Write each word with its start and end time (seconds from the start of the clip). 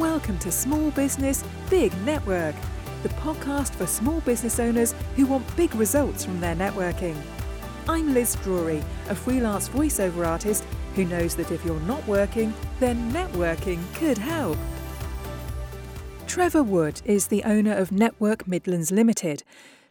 Welcome 0.00 0.38
to 0.38 0.50
Small 0.50 0.90
Business 0.92 1.44
Big 1.68 1.94
Network, 2.04 2.54
the 3.02 3.10
podcast 3.10 3.74
for 3.74 3.86
small 3.86 4.22
business 4.22 4.58
owners 4.58 4.94
who 5.14 5.26
want 5.26 5.54
big 5.58 5.74
results 5.74 6.24
from 6.24 6.40
their 6.40 6.56
networking. 6.56 7.14
I'm 7.86 8.14
Liz 8.14 8.34
Drury, 8.36 8.82
a 9.10 9.14
freelance 9.14 9.68
voiceover 9.68 10.26
artist 10.26 10.64
who 10.94 11.04
knows 11.04 11.34
that 11.34 11.50
if 11.50 11.62
you're 11.66 11.78
not 11.80 12.08
working, 12.08 12.54
then 12.78 13.12
networking 13.12 13.82
could 13.92 14.16
help. 14.16 14.56
Trevor 16.26 16.62
Wood 16.62 17.02
is 17.04 17.26
the 17.26 17.44
owner 17.44 17.74
of 17.74 17.92
Network 17.92 18.48
Midlands 18.48 18.90
Limited. 18.90 19.42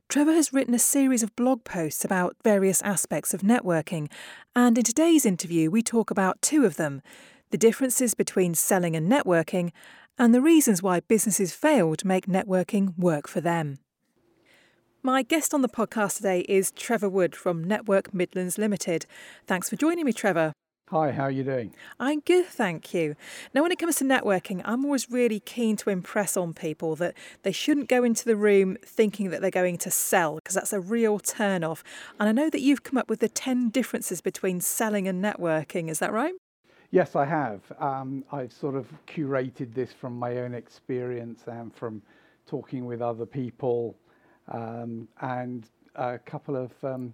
Trevor 0.07 0.33
has 0.33 0.51
written 0.51 0.73
a 0.73 0.79
series 0.79 1.21
of 1.21 1.35
blog 1.35 1.63
posts 1.63 2.03
about 2.03 2.35
various 2.43 2.81
aspects 2.81 3.35
of 3.35 3.41
networking, 3.41 4.09
and 4.55 4.75
in 4.75 4.83
today's 4.83 5.23
interview, 5.23 5.69
we 5.69 5.83
talk 5.83 6.09
about 6.09 6.41
two 6.41 6.65
of 6.65 6.77
them 6.77 7.03
the 7.51 7.57
differences 7.57 8.13
between 8.13 8.53
selling 8.53 8.95
and 8.95 9.11
networking, 9.11 9.71
and 10.17 10.33
the 10.33 10.41
reasons 10.41 10.83
why 10.83 10.99
businesses 10.99 11.53
fail 11.53 11.95
to 11.95 12.07
make 12.07 12.27
networking 12.27 12.97
work 12.97 13.27
for 13.27 13.41
them. 13.41 13.79
My 15.01 15.23
guest 15.23 15.53
on 15.53 15.61
the 15.61 15.69
podcast 15.69 16.17
today 16.17 16.41
is 16.41 16.71
Trevor 16.71 17.07
Wood 17.07 17.35
from 17.35 17.63
Network 17.63 18.13
Midlands 18.13 18.57
Limited. 18.57 19.05
Thanks 19.47 19.69
for 19.69 19.77
joining 19.77 20.05
me, 20.05 20.11
Trevor. 20.11 20.51
Hi, 20.89 21.11
how 21.11 21.23
are 21.23 21.31
you 21.31 21.43
doing? 21.43 21.73
I'm 21.99 22.19
good, 22.19 22.47
thank 22.47 22.95
you. 22.95 23.15
Now, 23.53 23.61
when 23.61 23.71
it 23.71 23.77
comes 23.77 23.97
to 23.97 24.03
networking, 24.03 24.61
I'm 24.65 24.83
always 24.83 25.09
really 25.09 25.39
keen 25.39 25.77
to 25.77 25.91
impress 25.91 26.35
on 26.35 26.53
people 26.53 26.95
that 26.95 27.15
they 27.43 27.51
shouldn't 27.51 27.87
go 27.87 28.03
into 28.03 28.25
the 28.25 28.35
room 28.35 28.75
thinking 28.83 29.29
that 29.29 29.39
they're 29.39 29.51
going 29.51 29.77
to 29.77 29.91
sell, 29.91 30.35
because 30.35 30.55
that's 30.55 30.73
a 30.73 30.81
real 30.81 31.19
turn 31.19 31.63
off. 31.63 31.83
And 32.19 32.27
I 32.27 32.31
know 32.31 32.49
that 32.49 32.61
you've 32.61 32.83
come 32.83 32.97
up 32.97 33.07
with 33.07 33.19
the 33.19 33.29
10 33.29 33.69
differences 33.69 34.19
between 34.19 34.61
selling 34.61 35.07
and 35.07 35.23
networking, 35.23 35.89
is 35.89 35.99
that 35.99 36.11
right? 36.11 36.33
Yes, 36.91 37.15
I 37.15 37.25
have. 37.25 37.61
Um, 37.79 38.23
I've 38.31 38.51
sort 38.51 38.75
of 38.75 38.87
curated 39.07 39.75
this 39.75 39.93
from 39.93 40.17
my 40.17 40.37
own 40.37 40.55
experience 40.55 41.43
and 41.45 41.73
from 41.75 42.01
talking 42.47 42.85
with 42.85 42.99
other 43.01 43.27
people 43.27 43.95
um, 44.47 45.07
and 45.21 45.65
a 45.95 46.17
couple 46.17 46.55
of 46.55 46.71
um, 46.83 47.13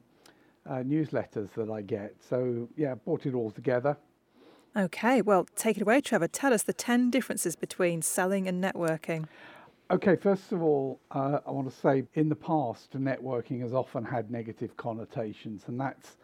uh, 0.70 0.76
newsletters 0.76 1.50
that 1.56 1.70
I 1.70 1.82
get. 1.82 2.16
So, 2.22 2.70
yeah, 2.78 2.96
brought 2.96 3.26
it 3.26 3.34
all 3.34 3.52
together. 3.52 3.98
Okay, 4.78 5.22
well, 5.22 5.46
take 5.56 5.76
it 5.78 5.82
away, 5.82 6.00
Trevor. 6.00 6.30
Tell 6.30 6.54
us 6.54 6.64
the 6.64 6.74
10 6.74 7.10
differences 7.10 7.58
between 7.58 8.02
selling 8.02 8.48
and 8.48 8.64
networking. 8.64 9.28
Okay, 9.92 10.16
first 10.16 10.52
of 10.52 10.64
all, 10.64 11.00
uh, 11.12 11.40
I 11.46 11.52
want 11.52 11.70
to 11.70 11.76
say 11.76 12.06
in 12.14 12.30
the 12.30 12.36
past, 12.36 12.92
networking 12.94 13.62
has 13.62 13.74
often 13.74 14.04
had 14.04 14.32
negative 14.32 14.76
connotations, 14.78 15.66
and 15.68 15.80
that's 15.80 16.18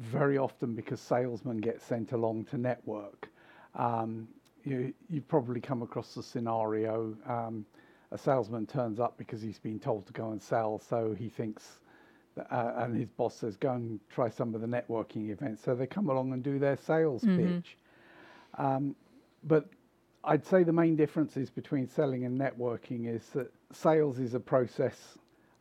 very 0.00 0.38
often 0.38 0.74
because 0.74 1.00
salesmen 1.00 1.58
get 1.58 1.80
sent 1.80 2.12
along 2.12 2.44
to 2.46 2.58
network. 2.58 3.28
Um, 3.74 4.28
you, 4.64 4.92
you've 5.08 5.28
probably 5.28 5.60
come 5.60 5.82
across 5.82 6.14
the 6.14 6.22
scenario 6.22 7.14
um, 7.26 7.64
a 8.12 8.18
salesman 8.18 8.66
turns 8.66 8.98
up 8.98 9.16
because 9.16 9.40
he's 9.40 9.58
been 9.58 9.78
told 9.78 10.06
to 10.06 10.12
go 10.12 10.32
and 10.32 10.42
sell, 10.42 10.80
so 10.80 11.14
he 11.16 11.28
thinks, 11.28 11.80
uh, 12.50 12.72
and 12.78 12.96
his 12.96 13.08
boss 13.08 13.36
says, 13.36 13.56
go 13.56 13.72
and 13.72 14.00
try 14.08 14.28
some 14.28 14.54
of 14.54 14.60
the 14.60 14.66
networking 14.66 15.30
events. 15.30 15.62
So 15.62 15.74
they 15.74 15.86
come 15.86 16.08
along 16.08 16.32
and 16.32 16.42
do 16.42 16.58
their 16.58 16.76
sales 16.76 17.22
mm-hmm. 17.22 17.58
pitch. 17.58 17.76
Um, 18.58 18.96
but 19.44 19.68
I'd 20.24 20.44
say 20.44 20.64
the 20.64 20.72
main 20.72 20.96
differences 20.96 21.50
between 21.50 21.86
selling 21.86 22.24
and 22.24 22.38
networking 22.38 23.14
is 23.14 23.26
that 23.28 23.52
sales 23.72 24.18
is 24.18 24.34
a 24.34 24.40
process 24.40 25.16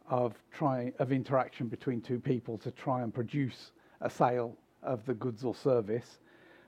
of 0.10 0.34
trying 0.52 0.92
of 0.98 1.12
interaction 1.12 1.68
between 1.68 2.02
two 2.02 2.20
people 2.20 2.58
to 2.58 2.72
try 2.72 3.04
and 3.04 3.14
produce 3.14 3.72
a 4.02 4.10
sale 4.10 4.56
of 4.84 5.06
the 5.06 5.14
goods 5.14 5.44
or 5.44 5.54
service, 5.54 6.20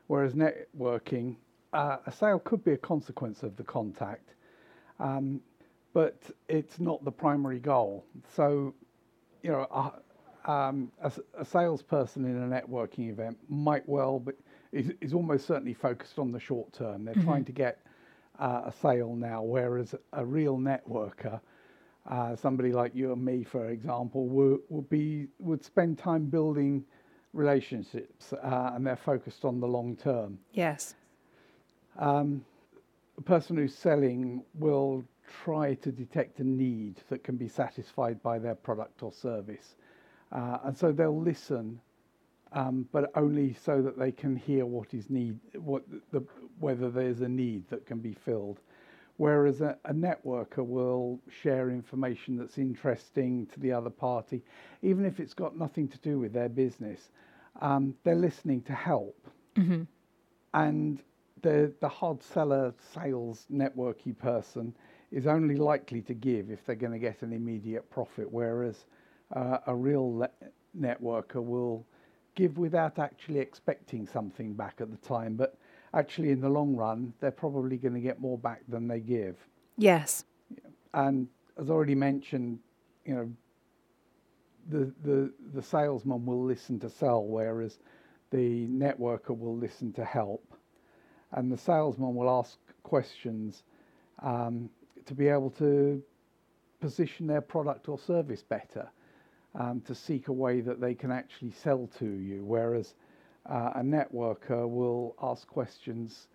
whereas 0.08 0.34
networking, 0.34 1.36
uh, 1.74 1.98
a 2.06 2.12
sale 2.12 2.40
could 2.40 2.64
be 2.64 2.72
a 2.72 2.78
consequence 2.78 3.44
of 3.44 3.56
the 3.56 3.64
contact. 3.64 4.34
Um, 5.00 5.42
but 5.94 6.22
it's 6.48 6.80
not 6.80 7.04
the 7.04 7.12
primary 7.12 7.59
goal. 7.59 8.06
So, 8.36 8.74
you 9.42 9.52
know, 9.52 9.68
a, 9.72 10.52
um, 10.52 10.92
a, 11.02 11.12
a, 11.38 11.46
salesperson 11.46 12.25
in 12.25 12.38
a 12.38 12.62
networking 12.62 13.09
event 13.09 13.38
might 13.50 13.88
well, 13.88 14.19
but 14.19 14.36
is, 14.72 14.92
is 15.02 15.13
almost 15.13 15.46
certainly 15.46 15.74
focused 15.74 16.18
on 16.18 16.31
the 16.31 16.40
short 16.40 16.72
term. 16.74 17.06
They're 17.06 17.13
mm-hmm. 17.13 17.25
trying 17.25 17.46
to 17.46 17.52
get 17.52 17.80
uh, 18.40 18.62
a 18.66 18.72
sale 18.72 19.16
now, 19.16 19.44
whereas 19.44 19.94
a 20.13 20.25
real 20.25 20.58
networker, 20.58 21.42
uh, 22.09 22.36
somebody 22.36 22.72
like 22.72 22.96
you 22.96 23.12
and 23.12 23.24
me, 23.24 23.44
for 23.44 23.69
example, 23.69 24.28
would, 24.28 24.59
would 24.69 24.90
be 24.90 25.28
would 25.40 25.63
spend 25.63 25.98
time 25.98 26.25
building 26.25 26.84
relationships, 27.34 28.34
uh, 28.34 28.72
and 28.74 28.86
they're 28.86 28.96
focused 28.96 29.46
on 29.46 29.59
the 29.59 29.68
long 29.68 29.96
term. 29.96 30.38
Yes. 30.53 30.96
Um, 31.97 32.44
a 33.18 33.22
person 33.22 33.58
who's 33.58 33.75
selling 33.75 34.44
will 34.56 35.03
try 35.44 35.75
to 35.75 35.92
detect 35.92 36.40
a 36.40 36.44
need 36.44 36.96
that 37.09 37.24
can 37.24 37.38
be 37.38 37.47
satisfied 37.47 38.22
by 38.22 38.40
their 38.40 38.56
product 38.56 39.03
or 39.03 39.12
service. 39.12 39.75
Uh, 40.31 40.58
and 40.64 40.78
so 40.78 40.92
they'll 40.92 41.22
listen, 41.22 41.80
um, 42.53 42.88
but 42.92 43.12
only 43.16 43.53
so 43.53 43.81
that 43.81 43.98
they 43.98 44.12
can 44.12 44.36
hear 44.36 44.66
what 44.66 44.94
is 44.94 45.09
need, 45.09 45.40
what 45.56 45.84
the, 46.12 46.24
whether 46.59 46.90
there's 46.90 47.22
a 47.22 47.28
need 47.28 47.68
that 47.69 47.86
can 47.86 48.00
be 48.00 48.13
filled. 48.13 48.59
Whereas 49.22 49.62
a, 49.62 49.78
a 49.86 49.94
networker 49.94 50.66
will 50.66 51.20
share 51.44 51.70
information 51.70 52.38
that's 52.38 52.58
interesting 52.58 53.46
to 53.54 53.59
the 53.59 53.72
other 53.72 53.92
party, 53.92 54.42
even 54.82 55.06
if 55.06 55.20
it's 55.20 55.36
got 55.36 55.56
nothing 55.56 55.88
to 55.90 56.00
do 56.00 56.18
with 56.18 56.34
their 56.34 56.50
business. 56.50 57.09
Um, 57.62 57.94
they're 58.04 58.16
listening 58.16 58.64
to 58.64 58.74
help. 58.74 59.28
Mm-hmm. 59.58 59.84
And 60.56 61.04
the, 61.44 61.72
the 61.81 61.88
hard 61.88 62.24
seller 62.24 62.74
sales 62.96 63.46
networky 63.54 64.18
person 64.18 64.74
is 65.12 65.28
only 65.28 65.56
likely 65.56 66.02
to 66.02 66.16
give 66.16 66.50
if 66.50 66.66
they're 66.66 66.76
going 66.76 66.94
to 66.94 66.98
get 66.98 67.22
an 67.22 67.31
immediate 67.31 67.88
profit, 67.92 68.28
whereas 68.31 68.86
uh, 69.36 69.60
a 69.68 69.76
real 69.76 70.18
le- 70.18 70.50
networker 70.76 71.44
will 71.44 71.86
give 72.36 72.58
without 72.58 73.00
actually 73.00 73.40
expecting 73.40 74.08
something 74.08 74.53
back 74.53 74.75
at 74.80 74.92
the 74.92 74.97
time. 74.97 75.36
But 75.36 75.58
actually, 75.94 76.31
in 76.31 76.42
the 76.42 76.50
long 76.50 76.75
run, 76.75 77.14
they're 77.19 77.31
probably 77.31 77.78
going 77.78 77.94
to 77.94 78.00
get 78.00 78.19
more 78.19 78.38
back 78.38 78.62
than 78.68 78.88
they 78.88 79.00
give. 79.00 79.36
Yes. 79.78 80.25
And 80.94 81.28
as 81.58 81.69
already 81.69 81.96
mentioned, 81.96 82.59
you 83.06 83.16
know, 83.16 83.31
the, 84.69 84.94
the, 85.03 85.31
the 85.53 85.62
salesman 85.62 86.25
will 86.25 86.44
listen 86.44 86.80
to 86.80 86.90
sell, 86.90 87.24
whereas 87.24 87.80
the 88.31 88.68
networker 88.68 89.38
will 89.38 89.58
listen 89.58 89.92
to 89.94 90.06
help. 90.06 90.53
And 91.34 91.52
the 91.52 91.58
salesman 91.58 92.16
will 92.16 92.30
ask 92.30 92.58
questions 92.84 93.63
um, 94.22 94.69
to 95.06 95.13
be 95.13 95.28
able 95.28 95.50
to 95.52 96.02
position 96.80 97.28
their 97.28 97.42
product 97.42 97.88
or 97.90 97.98
service 97.98 98.44
better, 98.44 98.90
um, 99.56 99.81
to 99.81 99.95
seek 99.95 100.28
a 100.28 100.34
way 100.34 100.62
that 100.62 100.79
they 100.79 100.94
can 100.94 101.12
actually 101.12 101.51
sell 101.51 101.89
to 102.00 102.06
you. 102.06 102.44
Whereas 102.45 102.95
uh, 103.50 103.72
a 103.75 103.81
networker 103.81 104.69
will 104.69 105.16
ask 105.22 105.47
questions 105.47 106.28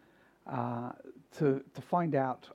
uh, 0.46 0.92
to, 1.38 1.62
to 1.74 1.80
find 1.80 2.14
out 2.14 2.48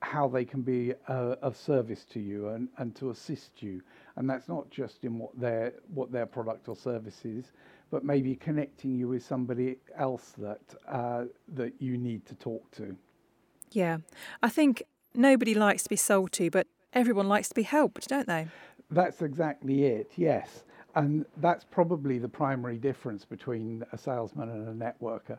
how 0.00 0.26
they 0.26 0.44
can 0.44 0.62
be 0.62 0.92
uh, 1.08 1.36
of 1.42 1.56
service 1.56 2.04
to 2.12 2.20
you 2.20 2.48
and, 2.48 2.68
and 2.78 2.94
to 2.96 3.10
assist 3.10 3.62
you. 3.62 3.80
And 4.16 4.28
that's 4.28 4.48
not 4.48 4.68
just 4.70 5.04
in 5.04 5.18
what 5.18 5.38
their, 5.38 5.74
what 5.94 6.10
their 6.10 6.26
product 6.26 6.68
or 6.68 6.76
service 6.76 7.24
is, 7.24 7.52
but 7.90 8.04
maybe 8.04 8.34
connecting 8.34 8.96
you 8.96 9.08
with 9.08 9.24
somebody 9.24 9.76
else 9.96 10.32
that, 10.38 10.60
uh, 10.88 11.24
that 11.54 11.74
you 11.78 11.96
need 11.96 12.26
to 12.26 12.34
talk 12.34 12.68
to. 12.72 12.96
Yeah. 13.70 13.98
I 14.42 14.48
think 14.48 14.82
nobody 15.14 15.54
likes 15.54 15.84
to 15.84 15.88
be 15.88 15.96
sold 15.96 16.32
to, 16.32 16.50
but 16.50 16.66
everyone 16.92 17.28
likes 17.28 17.48
to 17.48 17.54
be 17.54 17.62
helped, 17.62 18.08
don't 18.08 18.26
they? 18.26 18.48
That's 18.92 19.22
exactly 19.22 19.86
it, 19.86 20.12
yes. 20.16 20.64
And 20.94 21.24
that's 21.38 21.64
probably 21.64 22.18
the 22.18 22.28
primary 22.28 22.76
difference 22.76 23.24
between 23.24 23.82
a 23.90 23.96
salesman 23.96 24.50
and 24.50 24.68
a 24.68 24.84
networker. 24.84 25.38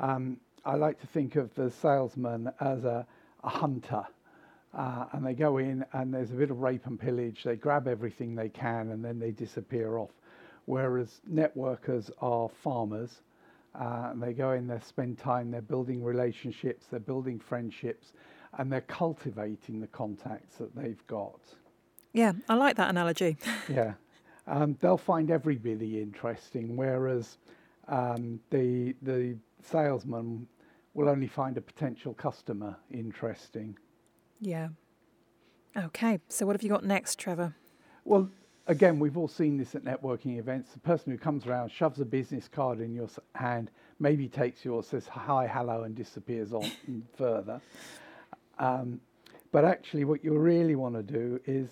Um, 0.00 0.38
I 0.64 0.74
like 0.74 1.00
to 1.00 1.06
think 1.06 1.36
of 1.36 1.54
the 1.54 1.70
salesman 1.70 2.50
as 2.60 2.84
a, 2.84 3.06
a 3.44 3.48
hunter. 3.48 4.02
Uh, 4.74 5.04
and 5.12 5.24
they 5.24 5.34
go 5.34 5.58
in 5.58 5.84
and 5.92 6.12
there's 6.12 6.32
a 6.32 6.34
bit 6.34 6.50
of 6.50 6.58
rape 6.58 6.86
and 6.86 6.98
pillage. 6.98 7.44
They 7.44 7.54
grab 7.54 7.86
everything 7.86 8.34
they 8.34 8.48
can 8.48 8.90
and 8.90 9.04
then 9.04 9.20
they 9.20 9.30
disappear 9.30 9.96
off. 9.96 10.10
Whereas 10.64 11.20
networkers 11.32 12.10
are 12.20 12.48
farmers. 12.48 13.22
Uh, 13.78 14.08
and 14.10 14.20
they 14.20 14.32
go 14.32 14.50
in, 14.52 14.66
they 14.66 14.80
spend 14.80 15.18
time, 15.18 15.52
they're 15.52 15.62
building 15.62 16.02
relationships, 16.02 16.86
they're 16.90 16.98
building 16.98 17.38
friendships, 17.38 18.12
and 18.58 18.72
they're 18.72 18.80
cultivating 18.80 19.80
the 19.80 19.86
contacts 19.86 20.56
that 20.56 20.74
they've 20.74 21.06
got. 21.06 21.38
Yeah, 22.12 22.32
I 22.48 22.54
like 22.54 22.76
that 22.76 22.90
analogy. 22.90 23.36
yeah. 23.68 23.94
Um, 24.46 24.76
they'll 24.80 24.96
find 24.96 25.30
everybody 25.30 26.00
interesting, 26.00 26.76
whereas 26.76 27.38
um, 27.88 28.40
the, 28.50 28.94
the 29.02 29.36
salesman 29.62 30.46
will 30.94 31.08
only 31.08 31.26
find 31.26 31.56
a 31.58 31.60
potential 31.60 32.14
customer 32.14 32.76
interesting. 32.90 33.76
Yeah. 34.40 34.68
Okay, 35.76 36.18
so 36.28 36.46
what 36.46 36.56
have 36.56 36.62
you 36.62 36.70
got 36.70 36.84
next, 36.84 37.18
Trevor? 37.18 37.54
Well, 38.04 38.30
again, 38.66 38.98
we've 38.98 39.16
all 39.16 39.28
seen 39.28 39.58
this 39.58 39.74
at 39.74 39.84
networking 39.84 40.38
events. 40.38 40.72
The 40.72 40.80
person 40.80 41.12
who 41.12 41.18
comes 41.18 41.46
around 41.46 41.70
shoves 41.70 42.00
a 42.00 42.04
business 42.04 42.48
card 42.48 42.80
in 42.80 42.94
your 42.94 43.08
hand, 43.34 43.70
maybe 44.00 44.28
takes 44.28 44.64
yours, 44.64 44.86
says 44.86 45.06
hi, 45.06 45.46
hello, 45.46 45.82
and 45.82 45.94
disappears 45.94 46.52
on 46.52 46.70
further. 47.16 47.60
Um, 48.58 49.00
but 49.52 49.64
actually, 49.64 50.04
what 50.04 50.24
you 50.24 50.36
really 50.38 50.74
want 50.74 50.94
to 50.94 51.02
do 51.02 51.40
is 51.46 51.68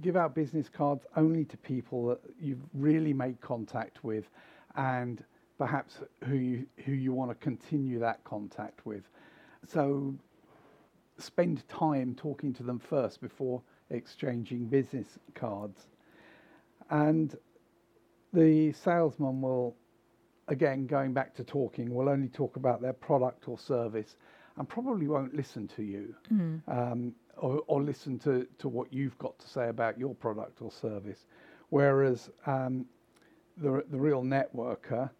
give 0.00 0.16
out 0.16 0.34
business 0.34 0.68
cards 0.68 1.04
only 1.16 1.44
to 1.44 1.56
people 1.56 2.06
that 2.06 2.20
you've 2.40 2.62
really 2.74 3.12
made 3.12 3.40
contact 3.40 4.04
with 4.04 4.30
and 4.76 5.24
perhaps 5.58 5.98
who 6.24 6.36
you, 6.36 6.66
who 6.84 6.92
you 6.92 7.12
want 7.12 7.30
to 7.30 7.34
continue 7.36 7.98
that 7.98 8.22
contact 8.24 8.86
with. 8.86 9.08
So 9.66 10.14
spend 11.18 11.68
time 11.68 12.14
talking 12.14 12.54
to 12.54 12.62
them 12.62 12.78
first 12.78 13.20
before 13.20 13.60
exchanging 13.90 14.66
business 14.66 15.18
cards. 15.34 15.88
And 16.90 17.36
the 18.32 18.72
salesman 18.72 19.40
will, 19.40 19.74
again, 20.46 20.86
going 20.86 21.12
back 21.12 21.34
to 21.36 21.44
talking, 21.44 21.92
will 21.92 22.08
only 22.08 22.28
talk 22.28 22.56
about 22.56 22.80
their 22.80 22.92
product 22.92 23.48
or 23.48 23.58
service 23.58 24.16
and 24.56 24.68
probably 24.68 25.06
won't 25.06 25.34
listen 25.34 25.68
to 25.68 25.82
you 25.82 26.14
mm. 26.32 26.60
um, 26.68 27.14
or, 27.40 27.62
or, 27.66 27.82
listen 27.82 28.18
to, 28.20 28.46
to 28.58 28.68
what 28.68 28.92
you've 28.92 29.16
got 29.18 29.38
to 29.38 29.48
say 29.48 29.68
about 29.68 29.98
your 29.98 30.14
product 30.14 30.60
or 30.62 30.70
service. 30.70 31.24
Whereas 31.70 32.30
um, 32.46 32.86
the, 33.56 33.84
the 33.90 33.98
real 33.98 34.22
networker, 34.22 35.10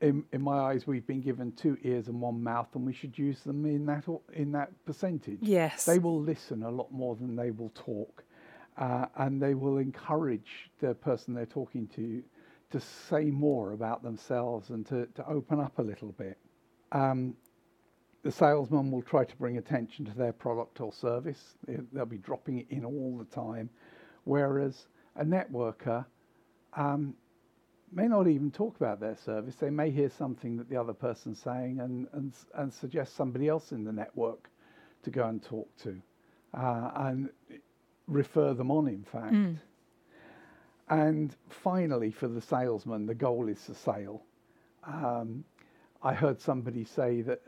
in, 0.00 0.24
in 0.32 0.42
my 0.42 0.58
eyes, 0.58 0.86
we've 0.86 1.06
been 1.06 1.20
given 1.20 1.52
two 1.52 1.78
ears 1.82 2.08
and 2.08 2.20
one 2.20 2.42
mouth, 2.42 2.68
and 2.74 2.84
we 2.84 2.92
should 2.92 3.18
use 3.18 3.40
them 3.40 3.64
in 3.64 3.86
that 3.86 4.04
in 4.32 4.52
that 4.52 4.70
percentage. 4.84 5.38
Yes, 5.40 5.84
they 5.84 5.98
will 5.98 6.20
listen 6.20 6.62
a 6.62 6.70
lot 6.70 6.92
more 6.92 7.16
than 7.16 7.36
they 7.36 7.50
will 7.50 7.72
talk, 7.74 8.24
uh, 8.76 9.06
and 9.16 9.40
they 9.40 9.54
will 9.54 9.78
encourage 9.78 10.70
the 10.80 10.94
person 10.94 11.32
they're 11.32 11.46
talking 11.46 11.88
to 11.96 12.22
to 12.74 12.80
say 12.80 13.26
more 13.26 13.72
about 13.72 14.02
themselves 14.02 14.70
and 14.70 14.84
to, 14.84 15.06
to 15.14 15.24
open 15.28 15.60
up 15.60 15.78
a 15.78 15.82
little 15.82 16.10
bit. 16.12 16.36
Um, 16.90 17.36
the 18.24 18.32
salesman 18.32 18.90
will 18.90 19.02
try 19.02 19.22
to 19.22 19.36
bring 19.36 19.58
attention 19.58 20.04
to 20.06 20.16
their 20.16 20.32
product 20.32 20.80
or 20.80 20.92
service. 20.92 21.56
They'll 21.92 22.06
be 22.06 22.16
dropping 22.16 22.60
it 22.60 22.66
in 22.70 22.84
all 22.84 23.18
the 23.18 23.26
time, 23.26 23.68
whereas 24.24 24.86
a 25.14 25.24
networker 25.24 26.06
um, 26.74 27.14
may 27.92 28.08
not 28.08 28.26
even 28.26 28.50
talk 28.50 28.76
about 28.76 28.98
their 28.98 29.14
service. 29.14 29.56
They 29.56 29.68
may 29.68 29.90
hear 29.90 30.08
something 30.08 30.56
that 30.56 30.70
the 30.70 30.76
other 30.76 30.94
person's 30.94 31.38
saying 31.38 31.80
and, 31.80 32.08
and, 32.14 32.32
and 32.54 32.72
suggest 32.72 33.14
somebody 33.14 33.46
else 33.46 33.72
in 33.72 33.84
the 33.84 33.92
network 33.92 34.48
to 35.02 35.10
go 35.10 35.28
and 35.28 35.42
talk 35.42 35.68
to 35.82 36.00
uh, 36.54 36.90
and 36.96 37.28
refer 38.08 38.54
them 38.54 38.70
on, 38.70 38.88
in 38.88 39.04
fact. 39.04 39.34
Mm. 39.34 39.58
And 40.88 41.36
finally, 41.50 42.10
for 42.10 42.28
the 42.28 42.40
salesman, 42.40 43.04
the 43.04 43.14
goal 43.14 43.48
is 43.48 43.62
the 43.66 43.74
sale. 43.74 44.22
Um, 44.82 45.44
I 46.02 46.14
heard 46.14 46.40
somebody 46.40 46.84
say 46.84 47.20
that 47.22 47.40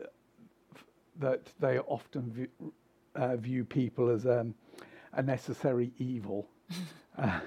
that 1.19 1.41
they 1.59 1.79
often 1.79 2.31
view, 2.31 2.73
uh, 3.15 3.35
view 3.37 3.63
people 3.63 4.09
as 4.09 4.25
um, 4.25 4.53
a 5.13 5.21
necessary 5.21 5.91
evil. 5.97 6.47
uh, 7.17 7.39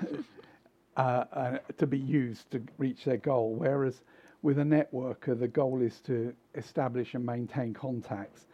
uh, 0.96 1.58
to 1.78 1.86
be 1.86 1.98
used 1.98 2.50
to 2.50 2.62
reach 2.78 3.04
their 3.04 3.16
goal. 3.16 3.54
Whereas 3.54 4.02
with 4.42 4.58
a 4.58 4.62
networker, 4.62 5.38
the 5.38 5.48
goal 5.48 5.82
is 5.82 6.00
to 6.00 6.34
establish 6.54 7.14
and 7.14 7.24
maintain 7.24 7.72
contacts. 7.72 8.46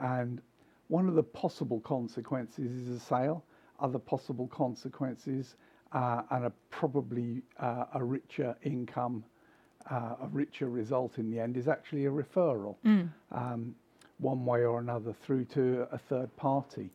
And 0.00 0.40
one 0.88 1.08
of 1.08 1.14
the 1.14 1.22
possible 1.22 1.80
consequences 1.80 2.72
is 2.72 2.88
a 2.88 3.00
sale. 3.00 3.44
Other 3.80 3.98
possible 3.98 4.46
consequences 4.48 5.56
uh, 5.92 6.22
and 6.30 6.46
a 6.46 6.52
probably 6.70 7.42
uh, 7.58 7.84
a 7.94 8.04
richer 8.04 8.56
income, 8.62 9.24
uh, 9.90 10.16
a 10.22 10.28
richer 10.30 10.68
result 10.68 11.18
in 11.18 11.30
the 11.30 11.40
end 11.40 11.56
is 11.56 11.68
actually 11.68 12.06
a 12.06 12.10
referral, 12.10 12.76
mm. 12.84 13.08
um, 13.32 13.74
one 14.22 14.46
way 14.46 14.64
or 14.64 14.78
another 14.78 15.12
through 15.12 15.44
to 15.46 15.86
a 15.92 15.98
third 15.98 16.34
party. 16.36 16.90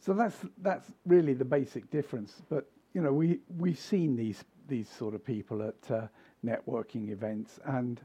So 0.00 0.12
that's 0.12 0.36
that's 0.58 0.92
really 1.06 1.34
the 1.34 1.44
basic 1.44 1.90
difference. 1.90 2.42
But 2.48 2.68
you 2.92 3.00
know, 3.00 3.12
we 3.12 3.40
we've 3.58 3.78
seen 3.78 4.16
these 4.16 4.44
these 4.68 4.88
sort 4.88 5.14
of 5.14 5.24
people 5.24 5.62
at 5.62 5.90
uh, 5.90 6.06
networking 6.44 7.10
events, 7.10 7.58
and 7.64 8.00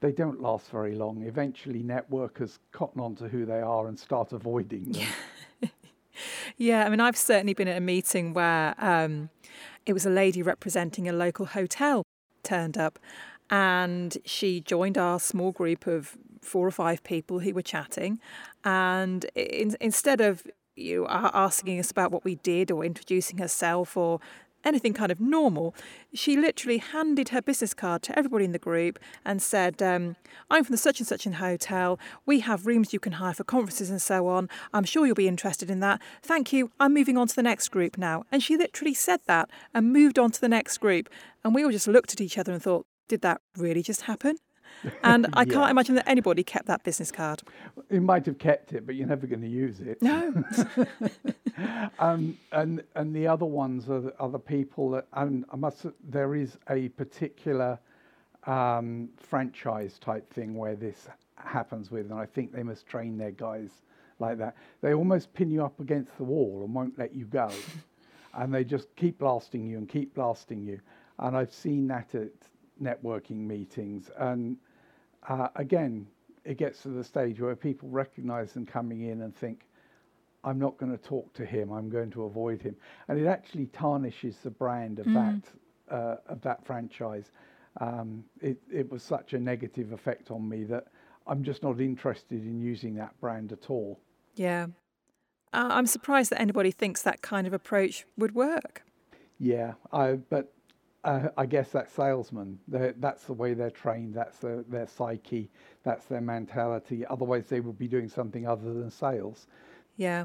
they 0.00 0.12
don't 0.12 0.40
last 0.40 0.70
very 0.70 0.94
long. 0.94 1.22
Eventually, 1.22 1.82
networkers 1.82 2.58
cotton 2.72 3.00
on 3.00 3.14
to 3.16 3.28
who 3.28 3.46
they 3.46 3.60
are 3.60 3.88
and 3.88 3.98
start 3.98 4.32
avoiding 4.32 4.92
them. 4.92 5.08
yeah, 6.56 6.84
I 6.84 6.90
mean, 6.90 7.00
I've 7.00 7.16
certainly 7.16 7.54
been 7.54 7.68
at 7.68 7.76
a 7.76 7.80
meeting 7.80 8.34
where 8.34 8.74
um, 8.78 9.30
it 9.86 9.92
was 9.92 10.06
a 10.06 10.10
lady 10.10 10.42
representing 10.42 11.08
a 11.08 11.12
local 11.12 11.46
hotel 11.46 12.02
turned 12.42 12.76
up, 12.78 12.98
and 13.50 14.18
she 14.24 14.60
joined 14.60 14.98
our 14.98 15.18
small 15.18 15.52
group 15.52 15.86
of 15.86 16.16
four 16.40 16.66
or 16.66 16.70
five 16.70 17.02
people 17.02 17.40
who 17.40 17.54
were 17.54 17.62
chatting, 17.62 18.20
and 18.64 19.24
in, 19.34 19.76
instead 19.80 20.20
of 20.20 20.46
you 20.76 21.06
are 21.06 21.30
asking 21.32 21.80
us 21.80 21.90
about 21.90 22.12
what 22.12 22.24
we 22.24 22.34
did 22.36 22.70
or 22.70 22.84
introducing 22.84 23.38
herself 23.38 23.96
or 23.96 24.20
anything 24.66 24.92
kind 24.92 25.12
of 25.12 25.20
normal, 25.20 25.74
she 26.12 26.36
literally 26.36 26.78
handed 26.78 27.28
her 27.30 27.40
business 27.40 27.72
card 27.72 28.02
to 28.02 28.18
everybody 28.18 28.44
in 28.44 28.52
the 28.52 28.58
group 28.58 28.98
and 29.24 29.40
said, 29.40 29.80
um, 29.80 30.16
I'm 30.50 30.64
from 30.64 30.72
the 30.72 30.78
such 30.78 30.98
and 30.98 31.06
such 31.06 31.24
and 31.24 31.36
hotel. 31.36 31.98
We 32.26 32.40
have 32.40 32.66
rooms 32.66 32.92
you 32.92 32.98
can 32.98 33.12
hire 33.12 33.32
for 33.32 33.44
conferences 33.44 33.90
and 33.90 34.02
so 34.02 34.26
on. 34.26 34.48
I'm 34.74 34.84
sure 34.84 35.06
you'll 35.06 35.14
be 35.14 35.28
interested 35.28 35.70
in 35.70 35.80
that. 35.80 36.02
Thank 36.22 36.52
you. 36.52 36.72
I'm 36.80 36.92
moving 36.92 37.16
on 37.16 37.28
to 37.28 37.36
the 37.36 37.42
next 37.42 37.68
group 37.68 37.96
now. 37.96 38.24
And 38.32 38.42
she 38.42 38.56
literally 38.56 38.94
said 38.94 39.20
that 39.26 39.48
and 39.72 39.92
moved 39.92 40.18
on 40.18 40.32
to 40.32 40.40
the 40.40 40.48
next 40.48 40.78
group. 40.78 41.08
And 41.44 41.54
we 41.54 41.64
all 41.64 41.70
just 41.70 41.88
looked 41.88 42.12
at 42.12 42.20
each 42.20 42.36
other 42.36 42.52
and 42.52 42.62
thought, 42.62 42.86
did 43.08 43.22
that 43.22 43.40
really 43.56 43.82
just 43.82 44.02
happen? 44.02 44.36
And 45.02 45.26
I 45.32 45.42
yeah. 45.42 45.52
can't 45.52 45.70
imagine 45.70 45.94
that 45.96 46.08
anybody 46.08 46.44
kept 46.44 46.66
that 46.66 46.84
business 46.84 47.10
card. 47.10 47.42
He 47.90 47.98
might 47.98 48.26
have 48.26 48.38
kept 48.38 48.72
it, 48.72 48.86
but 48.86 48.94
you're 48.94 49.06
never 49.06 49.26
going 49.26 49.40
to 49.40 49.48
use 49.48 49.80
it. 49.80 50.00
No. 50.00 50.44
um, 51.98 52.36
and 52.52 52.82
and 52.94 53.14
the 53.14 53.26
other 53.26 53.46
ones 53.46 53.88
are 53.88 54.00
the 54.00 54.14
other 54.20 54.38
people 54.38 54.90
that, 54.90 55.06
and 55.14 55.44
I 55.52 55.56
must. 55.56 55.86
There 56.08 56.34
is 56.34 56.58
a 56.70 56.88
particular 56.90 57.78
um, 58.46 59.08
franchise 59.16 59.98
type 59.98 60.32
thing 60.32 60.54
where 60.54 60.76
this 60.76 61.08
happens 61.36 61.90
with, 61.90 62.10
and 62.10 62.18
I 62.18 62.26
think 62.26 62.52
they 62.52 62.62
must 62.62 62.86
train 62.86 63.18
their 63.18 63.32
guys 63.32 63.70
like 64.18 64.38
that. 64.38 64.56
They 64.82 64.94
almost 64.94 65.32
pin 65.34 65.50
you 65.50 65.64
up 65.64 65.78
against 65.80 66.16
the 66.16 66.24
wall 66.24 66.62
and 66.64 66.74
won't 66.74 66.98
let 66.98 67.14
you 67.14 67.24
go, 67.24 67.50
and 68.34 68.54
they 68.54 68.64
just 68.64 68.94
keep 68.96 69.18
blasting 69.18 69.66
you 69.66 69.78
and 69.78 69.88
keep 69.88 70.14
blasting 70.14 70.64
you. 70.64 70.80
And 71.18 71.36
I've 71.36 71.52
seen 71.52 71.88
that 71.88 72.14
at 72.14 72.30
networking 72.82 73.46
meetings, 73.46 74.10
and 74.18 74.56
uh, 75.28 75.48
again, 75.56 76.06
it 76.44 76.58
gets 76.58 76.82
to 76.82 76.88
the 76.88 77.02
stage 77.02 77.40
where 77.40 77.56
people 77.56 77.88
recognize 77.88 78.52
them 78.52 78.64
coming 78.64 79.02
in 79.02 79.22
and 79.22 79.34
think, 79.34 79.66
I'm 80.44 80.58
not 80.58 80.78
going 80.78 80.96
to 80.96 81.02
talk 81.02 81.32
to 81.34 81.44
him. 81.44 81.72
I'm 81.72 81.90
going 81.90 82.10
to 82.12 82.22
avoid 82.24 82.62
him, 82.62 82.76
and 83.08 83.18
it 83.18 83.26
actually 83.26 83.66
tarnishes 83.66 84.36
the 84.44 84.50
brand 84.50 85.00
of 85.00 85.06
mm. 85.06 85.42
that 85.88 85.94
uh, 85.94 86.16
of 86.28 86.40
that 86.42 86.64
franchise. 86.64 87.32
Um, 87.80 88.24
it, 88.40 88.56
it 88.72 88.90
was 88.90 89.02
such 89.02 89.34
a 89.34 89.38
negative 89.38 89.92
effect 89.92 90.30
on 90.30 90.48
me 90.48 90.64
that 90.64 90.86
I'm 91.26 91.42
just 91.42 91.62
not 91.62 91.80
interested 91.80 92.42
in 92.42 92.60
using 92.60 92.94
that 92.94 93.20
brand 93.20 93.52
at 93.52 93.68
all. 93.68 93.98
Yeah, 94.36 94.68
uh, 95.52 95.68
I'm 95.72 95.86
surprised 95.86 96.30
that 96.30 96.40
anybody 96.40 96.70
thinks 96.70 97.02
that 97.02 97.22
kind 97.22 97.46
of 97.46 97.52
approach 97.52 98.06
would 98.16 98.34
work. 98.34 98.82
Yeah, 99.38 99.74
I, 99.92 100.12
but 100.12 100.52
uh, 101.06 101.28
I 101.38 101.46
guess 101.46 101.70
that 101.70 101.90
salesman. 101.90 102.58
That's 102.68 103.24
the 103.24 103.32
way 103.32 103.54
they're 103.54 103.70
trained. 103.70 104.14
That's 104.14 104.38
the, 104.38 104.64
their 104.68 104.86
psyche. 104.86 105.50
That's 105.84 106.04
their 106.06 106.20
mentality. 106.20 107.06
Otherwise, 107.06 107.46
they 107.46 107.60
would 107.60 107.78
be 107.78 107.88
doing 107.88 108.08
something 108.08 108.46
other 108.46 108.74
than 108.74 108.90
sales. 108.90 109.46
Yeah. 109.96 110.24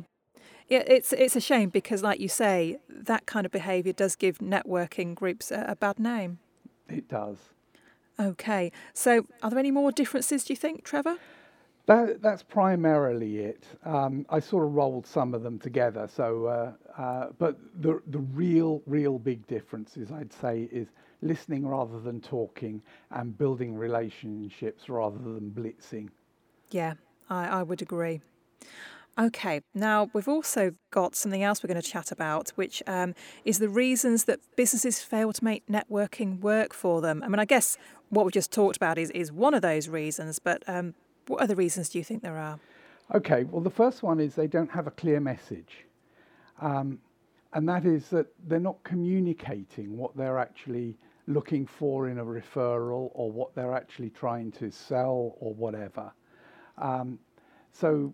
Yeah, 0.68 0.84
it's 0.88 1.14
it's 1.14 1.36
a 1.36 1.42
shame 1.42 1.70
because, 1.70 2.02
like 2.02 2.20
you 2.20 2.30
say, 2.30 2.78
that 2.90 3.26
kind 3.26 3.46
of 3.46 3.52
behaviour 3.52 3.94
does 3.94 4.16
give 4.16 4.40
networking 4.40 5.14
groups 5.14 5.52
a, 5.52 5.66
a 5.68 5.76
bad 5.76 6.00
name. 6.00 6.40
It 6.90 7.08
does. 7.08 7.38
Okay, 8.20 8.72
so 8.94 9.26
are 9.44 9.50
there 9.50 9.60
any 9.60 9.72
more 9.72 9.92
differences? 9.92 10.44
Do 10.46 10.54
you 10.54 10.58
think, 10.58 10.84
Trevor? 10.84 11.18
That, 11.88 12.22
that's 12.22 12.44
primarily 12.44 13.40
it. 13.40 13.66
Um, 13.86 14.26
I 14.30 14.40
sort 14.40 14.66
of 14.66 14.74
rolled 14.74 15.06
some 15.08 15.34
of 15.34 15.44
them 15.44 15.58
together. 15.60 16.08
So, 16.08 16.46
uh, 16.46 17.02
uh, 17.02 17.28
but 17.38 17.58
the 17.82 18.02
the 18.08 18.20
real 18.20 18.82
real 18.86 19.18
big 19.18 19.46
difference 19.48 19.98
is, 19.98 20.12
I'd 20.12 20.32
say, 20.32 20.70
is 20.72 20.88
listening 21.22 21.68
rather 21.68 22.00
than 22.00 22.22
talking 22.22 22.82
and 23.12 23.38
building 23.38 23.76
relationships 23.76 24.90
rather 24.90 25.18
than 25.18 25.52
blitzing. 25.52 26.10
Yeah, 26.70 26.94
I, 27.30 27.48
I 27.48 27.64
would 27.64 27.82
agree. 27.82 28.22
Okay, 29.20 29.62
now 29.74 30.10
we've 30.14 30.30
also 30.30 30.74
got 30.90 31.16
something 31.16 31.44
else 31.44 31.62
we're 31.62 31.68
going 31.68 31.82
to 31.82 31.88
chat 31.88 32.12
about, 32.14 32.50
which 32.52 32.82
um, 32.88 33.14
is 33.44 33.60
the 33.60 33.68
reasons 33.68 34.24
that 34.24 34.40
businesses 34.56 35.02
fail 35.02 35.34
to 35.34 35.44
make 35.44 35.68
networking 35.68 36.40
work 36.40 36.74
for 36.74 37.02
them. 37.02 37.22
I 37.22 37.28
mean, 37.28 37.40
I 37.40 37.46
guess 37.46 37.78
what 38.10 38.26
we 38.26 38.32
just 38.32 38.54
talked 38.54 38.78
about 38.78 38.98
is, 38.98 39.12
is 39.12 39.32
one 39.32 39.54
of 39.54 39.62
those 39.62 39.90
reasons, 39.90 40.40
but 40.40 40.64
um, 40.66 40.96
what 41.28 41.42
other 41.42 41.56
reasons 41.56 41.90
do 41.90 41.98
you 41.98 42.04
think 42.04 42.22
there 42.22 42.38
are? 42.38 42.60
Okay, 43.14 43.44
well, 43.44 43.62
the 43.62 43.70
first 43.70 44.04
one 44.04 44.20
is 44.20 44.36
they 44.36 44.48
don't 44.48 44.72
have 44.72 44.88
a 44.88 44.92
clear 44.92 45.20
message. 45.20 45.86
Um, 46.62 47.00
and 47.54 47.68
that 47.68 47.86
is 47.86 48.08
that 48.10 48.28
they're 48.48 48.60
not 48.60 48.82
communicating 48.84 49.98
what 49.98 50.16
they're 50.16 50.38
actually 50.38 50.98
looking 51.28 51.66
for 51.66 52.10
in 52.10 52.20
a 52.20 52.26
referral 52.26 53.12
or 53.14 53.32
what 53.32 53.54
they're 53.56 53.74
actually 53.74 54.10
trying 54.10 54.52
to 54.54 54.72
sell 54.72 55.36
or 55.40 55.54
whatever. 55.54 56.12
Um, 56.78 57.20
so 57.74 58.14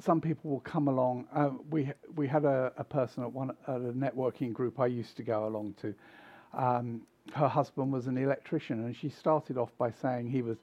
some 0.00 0.20
people 0.20 0.50
will 0.50 0.60
come 0.60 0.88
along. 0.88 1.26
Uh, 1.34 1.50
we 1.70 1.90
we 2.14 2.26
had 2.28 2.44
a, 2.44 2.72
a 2.76 2.84
person 2.84 3.22
at 3.22 3.32
one 3.32 3.50
at 3.66 3.76
a 3.76 3.92
networking 3.92 4.52
group 4.52 4.78
I 4.78 4.86
used 4.86 5.16
to 5.16 5.22
go 5.22 5.46
along 5.46 5.74
to. 5.80 5.94
Um, 6.52 7.02
her 7.34 7.48
husband 7.48 7.92
was 7.92 8.06
an 8.06 8.16
electrician, 8.16 8.84
and 8.84 8.96
she 8.96 9.08
started 9.08 9.58
off 9.58 9.70
by 9.76 9.90
saying 9.90 10.30
he 10.30 10.42
was 10.42 10.58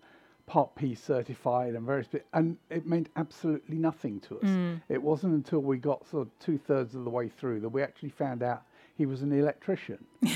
Part 0.48 0.76
P 0.76 0.94
certified 0.94 1.74
and 1.74 1.86
various 1.86 2.08
and 2.34 2.58
it 2.70 2.86
meant 2.86 3.10
absolutely 3.16 3.78
nothing 3.78 4.20
to 4.22 4.40
us. 4.40 4.48
Mm. 4.48 4.82
It 4.90 5.02
wasn't 5.02 5.34
until 5.34 5.60
we 5.60 5.78
got 5.78 6.08
sort 6.08 6.28
of 6.28 6.40
two 6.40 6.58
thirds 6.58 6.94
of 6.94 7.04
the 7.04 7.10
way 7.10 7.30
through 7.30 7.62
that 7.62 7.70
we 7.70 7.82
actually 7.82 8.10
found 8.10 8.44
out 8.44 8.64
he 8.96 9.06
was 9.06 9.22
an 9.24 9.32
electrician. 9.32 10.06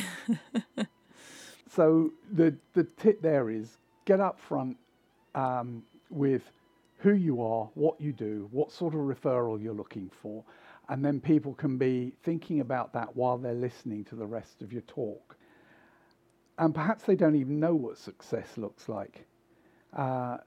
so 1.71 2.11
the 2.33 2.55
the 2.73 2.83
tip 2.83 3.21
there 3.21 3.49
is 3.49 3.77
get 4.05 4.19
up 4.19 4.39
front 4.39 4.77
um, 5.35 5.83
with 6.09 6.43
who 6.97 7.13
you 7.13 7.41
are, 7.41 7.69
what 7.75 7.99
you 8.01 8.11
do, 8.11 8.49
what 8.51 8.71
sort 8.71 8.93
of 8.93 9.01
referral 9.01 9.61
you're 9.61 9.73
looking 9.73 10.09
for, 10.21 10.43
and 10.89 11.05
then 11.05 11.19
people 11.21 11.53
can 11.53 11.77
be 11.77 12.13
thinking 12.23 12.59
about 12.59 12.93
that 12.93 13.15
while 13.15 13.37
they're 13.37 13.53
listening 13.53 14.03
to 14.05 14.15
the 14.15 14.25
rest 14.25 14.61
of 14.61 14.73
your 14.73 14.81
talk. 14.81 15.37
And 16.57 16.75
perhaps 16.75 17.03
they 17.03 17.15
don't 17.15 17.35
even 17.35 17.59
know 17.59 17.73
what 17.73 17.97
success 17.97 18.57
looks 18.57 18.89
like. 18.89 19.25
Uh, 19.95 20.37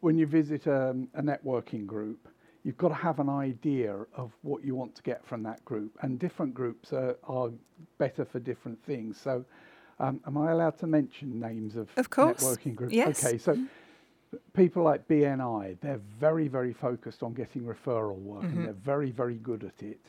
when 0.00 0.18
you 0.18 0.26
visit 0.26 0.66
a, 0.66 0.90
a 1.14 1.22
networking 1.22 1.86
group, 1.86 2.28
you've 2.64 2.76
got 2.76 2.88
to 2.88 2.94
have 2.94 3.18
an 3.20 3.28
idea 3.28 3.94
of 4.16 4.32
what 4.42 4.64
you 4.64 4.74
want 4.74 4.94
to 4.96 5.02
get 5.02 5.24
from 5.24 5.42
that 5.44 5.64
group, 5.64 5.96
and 6.02 6.18
different 6.18 6.54
groups 6.54 6.92
are, 6.92 7.16
are 7.24 7.50
better 7.98 8.24
for 8.24 8.38
different 8.40 8.82
things. 8.84 9.20
So, 9.20 9.44
um, 10.00 10.20
am 10.26 10.36
I 10.38 10.50
allowed 10.50 10.78
to 10.78 10.86
mention 10.86 11.38
names 11.38 11.76
of, 11.76 11.88
of 11.96 12.10
course. 12.10 12.42
networking 12.42 12.74
groups? 12.74 12.92
Yes. 12.94 13.24
Okay, 13.24 13.38
so 13.38 13.56
people 14.54 14.82
like 14.82 15.06
BNI, 15.06 15.78
they're 15.80 16.00
very, 16.18 16.48
very 16.48 16.72
focused 16.72 17.22
on 17.22 17.32
getting 17.32 17.62
referral 17.62 18.16
work, 18.18 18.42
Mm-hmm. 18.44 18.56
and 18.58 18.66
they're 18.66 18.72
very, 18.74 19.10
very 19.10 19.36
good 19.36 19.62
at 19.64 19.82
it. 19.82 20.00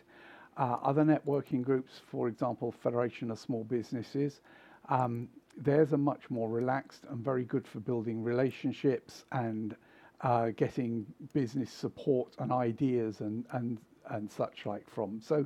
Uh, 0.57 0.77
other 0.83 1.03
networking 1.03 1.63
groups, 1.63 2.01
for 2.09 2.27
example, 2.27 2.71
Federation 2.71 3.31
of 3.31 3.39
Small 3.39 3.63
Businesses, 3.63 4.41
um, 4.89 5.27
theirs 5.57 5.93
are 5.93 5.97
much 5.97 6.29
more 6.29 6.49
relaxed 6.49 7.05
and 7.09 7.23
very 7.23 7.43
good 7.43 7.67
for 7.67 7.79
building 7.79 8.23
relationships 8.23 9.25
and 9.31 9.75
uh, 10.21 10.49
getting 10.51 11.05
business 11.33 11.69
support 11.71 12.33
and 12.39 12.51
ideas 12.51 13.21
and, 13.21 13.45
and, 13.51 13.77
and 14.09 14.31
such 14.31 14.65
like 14.65 14.89
from. 14.89 15.19
So 15.21 15.45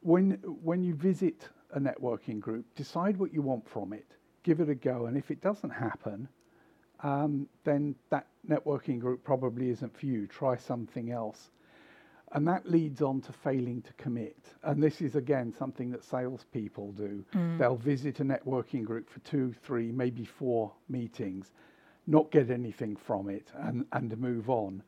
when, 0.00 0.32
when 0.62 0.82
you 0.82 0.94
visit 0.94 1.48
a 1.72 1.80
networking 1.80 2.40
group, 2.40 2.64
decide 2.74 3.16
what 3.18 3.32
you 3.32 3.42
want 3.42 3.68
from 3.68 3.92
it, 3.92 4.06
give 4.42 4.60
it 4.60 4.68
a 4.68 4.74
go, 4.74 5.06
and 5.06 5.16
if 5.16 5.30
it 5.30 5.40
doesn't 5.40 5.70
happen, 5.70 6.28
um, 7.00 7.46
then 7.64 7.94
that 8.10 8.26
networking 8.48 8.98
group 8.98 9.22
probably 9.22 9.70
isn't 9.70 9.98
for 9.98 10.06
you. 10.06 10.26
Try 10.26 10.56
something 10.56 11.10
else. 11.10 11.50
And 12.36 12.46
that 12.48 12.70
leads 12.70 13.00
on 13.00 13.22
to 13.22 13.32
failing 13.32 13.80
to 13.80 13.92
commit. 13.94 14.36
And 14.62 14.82
this 14.82 15.00
is, 15.00 15.16
again, 15.16 15.54
something 15.58 15.90
that 15.92 16.04
salespeople 16.04 16.92
do. 16.92 17.24
Mm. 17.34 17.58
They'll 17.58 17.76
visit 17.76 18.20
a 18.20 18.24
networking 18.24 18.84
group 18.84 19.08
for 19.08 19.20
two, 19.20 19.54
three, 19.64 19.90
maybe 19.90 20.26
four 20.26 20.70
meetings, 20.90 21.52
not 22.06 22.30
get 22.30 22.50
anything 22.50 22.94
from 22.94 23.30
it, 23.30 23.50
and, 23.54 23.86
and 23.92 24.18
move 24.18 24.50
on. 24.50 24.82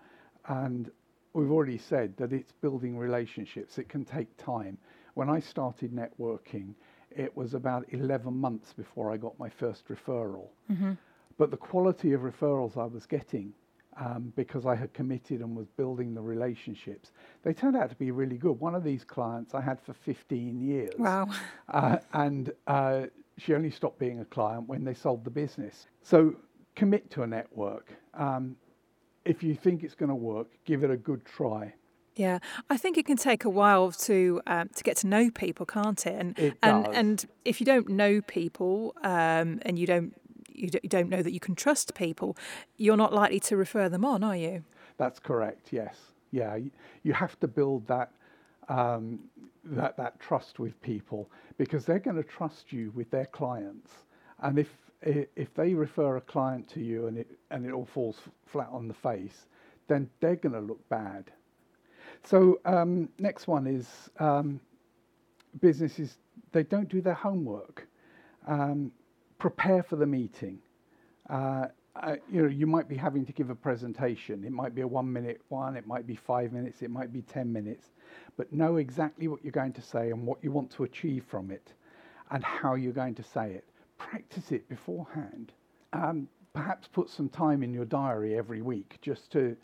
And 0.47 0.91
we've 1.33 1.51
already 1.51 1.79
said 1.79 2.15
that 2.19 2.35
it's 2.35 2.53
building 2.53 2.99
relationships, 2.99 3.79
it 3.79 3.89
can 3.89 4.05
take 4.05 4.29
time. 4.37 4.77
When 5.15 5.31
I 5.31 5.41
started 5.41 5.91
networking, 5.91 6.75
it 7.11 7.35
was 7.35 7.55
about 7.55 7.87
11 7.89 8.31
months 8.37 8.75
before 8.75 9.11
I 9.11 9.17
got 9.17 9.39
my 9.39 9.49
first 9.49 9.89
referral. 9.89 10.49
Mm-hmm. 10.71 10.93
But 11.39 11.51
the 11.51 11.57
quality 11.57 12.13
of 12.13 12.21
referrals 12.21 12.77
I 12.77 12.85
was 12.85 13.07
getting, 13.07 13.55
um, 13.99 14.33
because 14.37 14.65
I 14.65 14.75
had 14.75 14.93
committed 14.95 15.41
and 15.41 15.57
was 15.57 15.67
building 15.77 16.15
the 16.15 16.21
relationships, 16.21 17.11
they 17.43 17.53
turned 17.53 17.77
out 17.77 17.91
to 17.91 17.97
be 17.97 18.11
really 18.11 18.37
good. 18.37 18.59
One 18.61 18.75
of 18.75 18.85
these 18.85 19.05
clients 19.05 19.55
I 19.55 19.61
had 19.61 19.81
for 19.81 19.93
15 19.93 20.61
years. 20.61 20.95
Wow. 20.99 21.29
Uh, 21.69 21.99
and 22.13 22.53
uh, 22.67 23.03
she 23.37 23.55
only 23.55 23.71
stopped 23.71 23.99
being 23.99 24.21
a 24.21 24.25
client 24.25 24.69
when 24.69 24.85
they 24.85 24.95
sold 24.95 25.25
the 25.25 25.31
business. 25.31 25.87
So 26.03 26.35
commit 26.77 27.11
to 27.11 27.23
a 27.23 27.27
network. 27.27 27.93
Um, 28.15 28.57
if 29.25 29.43
you 29.43 29.55
think 29.55 29.83
it's 29.83 29.95
going 29.95 30.09
to 30.09 30.15
work, 30.15 30.49
give 30.65 30.85
it 30.85 30.91
a 30.91 30.97
good 30.97 31.25
try. 31.25 31.75
Yeah, 32.15 32.39
I 32.69 32.77
think 32.77 32.99
it 32.99 33.07
can 33.07 33.17
take 33.17 33.45
a 33.45 33.51
while 33.51 33.93
to 33.93 34.41
um, 34.49 34.71
to 34.75 34.83
get 34.83 34.97
to 34.99 35.07
know 35.07 35.31
people, 35.31 35.65
can't 35.65 36.05
it? 36.05 36.17
And 36.19 36.37
It 36.37 36.59
and 36.65 36.89
and 36.89 37.27
if 37.45 37.61
you 37.61 37.65
don't 37.65 37.91
know 37.91 38.21
people 38.23 38.93
um, 39.05 39.61
and 39.63 39.79
you 39.79 39.87
don't 39.87 40.15
you 40.59 40.71
don't- 40.71 41.09
know 41.09 41.23
that 41.23 41.33
you 41.33 41.41
can 41.41 41.55
trust 41.55 41.95
people, 41.95 42.37
you're 42.77 42.97
not 42.97 43.13
likely 43.13 43.41
to 43.41 43.57
refer 43.57 43.89
them 43.89 44.05
on, 44.05 44.23
are 44.23 44.37
you? 44.37 44.65
That's 44.97 45.19
correct. 45.19 45.73
Yes. 45.73 45.97
Yeah. 46.31 46.59
You, 47.03 47.13
have 47.13 47.39
to 47.41 47.49
build 47.49 47.87
that 47.87 48.13
um, 48.69 49.21
that 49.65 49.97
that 49.97 50.21
trust 50.21 50.59
with 50.59 50.81
people 50.83 51.31
because 51.57 51.87
they're 51.87 51.99
going 51.99 52.17
to 52.17 52.23
trust 52.23 52.73
you 52.73 52.93
with 52.95 53.11
their 53.11 53.27
clients. 53.27 53.91
And 54.43 54.59
if 54.59 54.69
if 55.01 55.55
they 55.55 55.75
refer 55.75 56.17
a 56.17 56.21
client 56.21 56.69
to 56.71 56.81
you 56.81 57.07
and 57.07 57.19
it 57.19 57.39
and 57.51 57.65
it 57.65 57.73
all 57.73 57.87
falls 57.87 58.19
flat 58.47 58.69
on 58.71 58.89
the 58.89 58.95
face, 58.95 59.47
then 59.87 60.11
they're 60.21 60.37
going 60.37 60.53
to 60.55 60.61
look 60.61 60.87
bad. 60.89 61.31
So 62.25 62.61
um, 62.65 63.09
next 63.19 63.47
one 63.47 63.67
is 63.67 64.11
um, 64.19 64.61
businesses. 65.61 66.19
They 66.53 66.63
don't 66.63 66.89
do 66.89 67.01
their 67.01 67.15
homework. 67.15 67.87
Um, 68.47 68.93
prepare 69.39 69.83
for 69.83 69.97
the 69.97 70.07
meeting. 70.07 70.59
Uh, 71.29 71.67
you 72.31 72.43
know, 72.43 72.49
you 72.49 72.67
might 72.67 72.89
be 72.89 72.97
having 72.97 73.27
to 73.27 73.33
give 73.33 73.51
a 73.51 73.55
presentation. 73.55 74.45
It 74.45 74.53
might 74.53 74.75
be 74.75 74.83
a 74.83 74.87
one-minute 74.87 75.41
one. 75.49 75.77
It 75.77 75.87
might 75.87 76.07
be 76.07 76.15
five 76.15 76.53
minutes. 76.53 76.83
It 76.83 76.91
might 76.91 77.13
be 77.13 77.23
ten 77.23 77.53
minutes. 77.53 77.89
But 78.37 78.53
know 78.53 78.77
exactly 78.77 79.27
what 79.27 79.43
you're 79.43 79.53
going 79.53 79.73
to 79.73 79.83
say 79.83 80.11
and 80.11 80.25
what 80.25 80.39
you 80.43 80.53
want 80.53 80.71
to 80.73 80.85
achieve 80.85 81.25
from 81.29 81.51
it, 81.51 81.73
and 82.31 82.45
how 82.45 82.75
you're 82.75 82.93
going 82.93 83.17
to 83.17 83.23
say 83.23 83.51
it. 83.53 83.65
Practice 83.99 84.53
it 84.53 84.69
beforehand. 84.69 85.53
Um, 85.93 86.29
perhaps 86.53 86.87
put 86.87 87.11
some 87.11 87.29
time 87.29 87.63
in 87.63 87.75
your 87.75 87.85
diary 87.85 88.37
every 88.37 88.63
week 88.63 88.99
just 89.03 89.31
to 89.33 89.57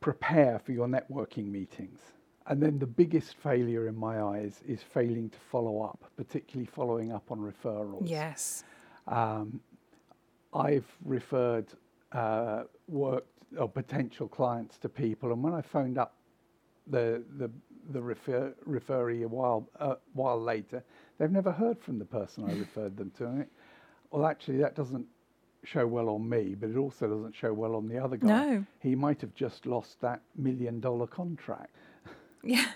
prepare 0.00 0.58
for 0.58 0.72
your 0.72 0.86
networking 0.86 1.50
meetings. 1.50 2.00
And 2.48 2.62
then 2.62 2.78
the 2.78 2.86
biggest 2.86 3.36
failure 3.36 3.88
in 3.88 3.96
my 3.96 4.20
eyes 4.20 4.60
is 4.66 4.82
failing 4.82 5.30
to 5.30 5.38
follow 5.50 5.80
up, 5.82 6.04
particularly 6.16 6.66
following 6.66 7.12
up 7.12 7.30
on 7.30 7.38
referrals. 7.38 8.08
Yes. 8.08 8.64
Um, 9.06 9.60
I've 10.54 10.86
referred 11.04 11.66
uh, 12.12 12.64
work 12.88 13.24
or 13.58 13.68
potential 13.68 14.28
clients 14.28 14.78
to 14.78 14.88
people, 14.88 15.32
and 15.32 15.42
when 15.42 15.54
I 15.54 15.62
phoned 15.62 15.98
up 15.98 16.14
the 16.86 17.22
the 17.38 17.50
the 17.92 18.00
refer, 18.00 18.54
referee 18.64 19.22
a 19.22 19.28
while 19.28 19.68
uh, 19.80 19.96
while 20.12 20.40
later, 20.40 20.82
they've 21.18 21.30
never 21.30 21.52
heard 21.52 21.80
from 21.80 21.98
the 21.98 22.04
person 22.04 22.44
I 22.48 22.52
referred 22.58 22.96
them 22.96 23.10
to. 23.18 23.40
It, 23.40 23.48
well, 24.10 24.26
actually, 24.26 24.58
that 24.58 24.74
doesn't 24.76 25.06
show 25.64 25.86
well 25.86 26.08
on 26.10 26.28
me, 26.28 26.54
but 26.54 26.70
it 26.70 26.76
also 26.76 27.08
doesn't 27.08 27.34
show 27.34 27.52
well 27.52 27.76
on 27.76 27.88
the 27.88 27.98
other 27.98 28.16
guy. 28.16 28.26
No. 28.26 28.66
He 28.80 28.94
might 28.94 29.20
have 29.20 29.34
just 29.34 29.64
lost 29.64 30.00
that 30.00 30.20
million 30.36 30.80
dollar 30.80 31.06
contract. 31.06 31.74
Yeah, 32.42 32.66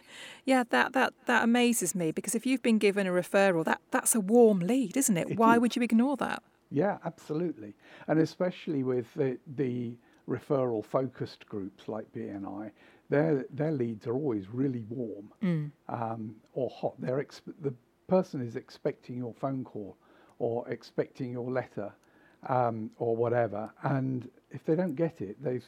yeah, 0.44 0.64
that, 0.70 0.92
that, 0.92 1.12
that 1.26 1.42
amazes 1.44 1.94
me 1.94 2.12
because 2.12 2.34
if 2.34 2.46
you've 2.46 2.62
been 2.62 2.78
given 2.78 3.06
a 3.06 3.10
referral, 3.10 3.64
that, 3.64 3.80
that's 3.90 4.14
a 4.14 4.20
warm 4.20 4.60
lead, 4.60 4.96
isn't 4.96 5.16
it? 5.16 5.30
It 5.30 5.38
Why 5.38 5.54
is. 5.54 5.60
would 5.60 5.76
you 5.76 5.82
ignore 5.82 6.16
that? 6.18 6.42
Yeah, 6.70 6.98
absolutely. 7.04 7.74
And 8.08 8.20
especially 8.20 8.82
with 8.82 9.06
the, 9.14 9.38
the 9.56 9.96
referral 10.28 10.84
focused 10.84 11.46
groups 11.48 11.88
like 11.88 12.10
BNI, 12.12 12.70
their, 13.08 13.44
their 13.50 13.72
leads 13.72 14.06
are 14.06 14.14
always 14.14 14.48
really 14.48 14.84
warm 14.88 15.72
um, 15.88 16.34
or 16.54 16.70
hot. 16.70 16.94
They're 16.98 17.22
exp- 17.22 17.54
the 17.62 17.72
person 18.08 18.40
is 18.40 18.56
expecting 18.56 19.16
your 19.16 19.34
phone 19.34 19.64
call 19.64 19.96
or 20.38 20.68
expecting 20.68 21.32
your 21.32 21.50
letter 21.50 21.92
um, 22.48 22.90
or 22.98 23.16
whatever. 23.16 23.70
And 23.82 24.28
if 24.50 24.64
they 24.64 24.74
don't 24.76 24.94
get 24.96 25.20
it, 25.20 25.42
they've, 25.42 25.64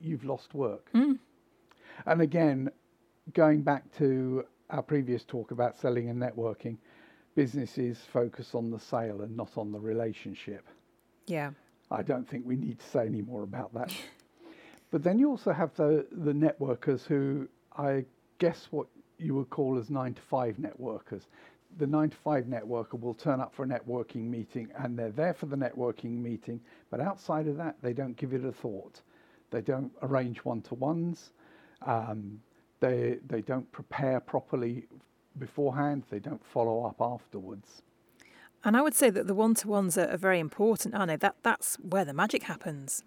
you've 0.00 0.24
lost 0.24 0.54
work. 0.54 0.88
And 2.06 2.22
again, 2.22 2.70
going 3.34 3.62
back 3.62 3.84
to 3.98 4.44
our 4.70 4.82
previous 4.82 5.24
talk 5.24 5.50
about 5.50 5.78
selling 5.78 6.08
and 6.08 6.20
networking, 6.20 6.76
businesses 7.34 7.98
focus 8.12 8.54
on 8.54 8.70
the 8.70 8.78
sale 8.78 9.22
and 9.22 9.36
not 9.36 9.56
on 9.56 9.72
the 9.72 9.78
relationship. 9.78 10.66
Yeah. 11.26 11.50
I 11.90 12.02
don't 12.02 12.28
think 12.28 12.46
we 12.46 12.56
need 12.56 12.78
to 12.78 12.86
say 12.86 13.06
any 13.06 13.22
more 13.22 13.42
about 13.42 13.74
that. 13.74 13.92
but 14.90 15.02
then 15.02 15.18
you 15.18 15.30
also 15.30 15.52
have 15.52 15.74
the, 15.74 16.06
the 16.12 16.32
networkers 16.32 17.04
who 17.04 17.48
I 17.76 18.04
guess 18.38 18.68
what 18.70 18.86
you 19.18 19.34
would 19.34 19.50
call 19.50 19.78
as 19.78 19.90
nine 19.90 20.14
to 20.14 20.22
five 20.22 20.56
networkers. 20.56 21.22
The 21.78 21.86
nine 21.86 22.10
to 22.10 22.16
five 22.16 22.44
networker 22.44 22.98
will 22.98 23.14
turn 23.14 23.40
up 23.40 23.54
for 23.54 23.64
a 23.64 23.66
networking 23.66 24.28
meeting 24.28 24.68
and 24.76 24.98
they're 24.98 25.10
there 25.10 25.34
for 25.34 25.46
the 25.46 25.56
networking 25.56 26.18
meeting, 26.20 26.60
but 26.90 27.00
outside 27.00 27.46
of 27.46 27.56
that, 27.58 27.76
they 27.80 27.92
don't 27.92 28.16
give 28.16 28.32
it 28.32 28.44
a 28.44 28.52
thought. 28.52 29.00
They 29.50 29.60
don't 29.60 29.92
arrange 30.02 30.38
one 30.38 30.62
to 30.62 30.74
ones. 30.74 31.30
Um, 31.82 32.40
they, 32.80 33.18
they 33.26 33.40
don't 33.42 33.70
prepare 33.72 34.20
properly 34.20 34.86
beforehand. 35.38 36.04
They 36.10 36.18
don't 36.18 36.44
follow 36.44 36.84
up 36.84 36.96
afterwards. 37.00 37.82
And 38.64 38.76
I 38.76 38.82
would 38.82 38.94
say 38.94 39.08
that 39.10 39.26
the 39.26 39.34
one 39.34 39.54
to 39.54 39.68
ones 39.68 39.96
are, 39.96 40.08
are 40.08 40.18
very 40.18 40.38
important, 40.38 40.94
aren't 40.94 41.08
they? 41.08 41.16
That, 41.16 41.36
that's 41.42 41.76
where 41.76 42.04
the 42.04 42.12
magic 42.12 42.42
happens. 42.42 43.04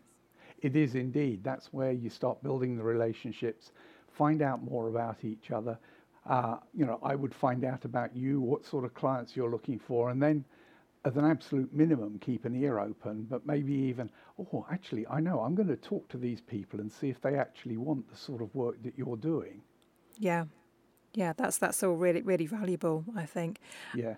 It 0.61 0.75
is 0.75 0.95
indeed. 0.95 1.43
That's 1.43 1.73
where 1.73 1.91
you 1.91 2.09
start 2.09 2.41
building 2.41 2.77
the 2.77 2.83
relationships, 2.83 3.71
find 4.11 4.41
out 4.41 4.63
more 4.63 4.87
about 4.87 5.17
each 5.23 5.51
other. 5.51 5.77
Uh, 6.25 6.57
you 6.73 6.85
know, 6.85 6.99
I 7.03 7.15
would 7.15 7.35
find 7.35 7.65
out 7.65 7.83
about 7.83 8.15
you, 8.15 8.39
what 8.39 8.65
sort 8.65 8.85
of 8.85 8.93
clients 8.93 9.35
you're 9.35 9.51
looking 9.51 9.77
for, 9.77 10.09
and 10.09 10.21
then 10.23 10.45
as 11.05 11.17
an 11.17 11.25
absolute 11.25 11.73
minimum, 11.73 12.17
keep 12.19 12.45
an 12.45 12.55
ear 12.55 12.79
open, 12.79 13.27
but 13.29 13.45
maybe 13.45 13.73
even, 13.73 14.09
oh, 14.39 14.65
actually, 14.71 15.05
I 15.07 15.19
know 15.19 15.41
I'm 15.41 15.53
going 15.53 15.67
to 15.67 15.75
talk 15.75 16.07
to 16.09 16.17
these 16.17 16.39
people 16.39 16.79
and 16.79 16.91
see 16.91 17.09
if 17.09 17.21
they 17.21 17.35
actually 17.35 17.77
want 17.77 18.09
the 18.09 18.15
sort 18.15 18.41
of 18.41 18.53
work 18.55 18.81
that 18.83 18.93
you're 18.97 19.17
doing. 19.17 19.61
Yeah. 20.17 20.45
Yeah, 21.13 21.33
that's 21.37 21.57
that's 21.59 21.83
all 21.83 21.93
really 21.93 22.23
really 22.23 22.47
valuable, 22.47 23.05
I 23.15 23.27
think. 23.27 23.59
Yeah. 23.93 24.15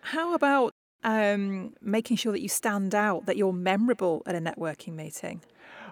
How 0.00 0.34
about 0.34 0.72
um, 1.02 1.74
making 1.82 2.16
sure 2.16 2.32
that 2.32 2.40
you 2.40 2.48
stand 2.48 2.94
out, 2.94 3.26
that 3.26 3.36
you're 3.36 3.52
memorable 3.52 4.22
at 4.24 4.34
a 4.34 4.40
networking 4.40 4.94
meeting? 4.94 5.42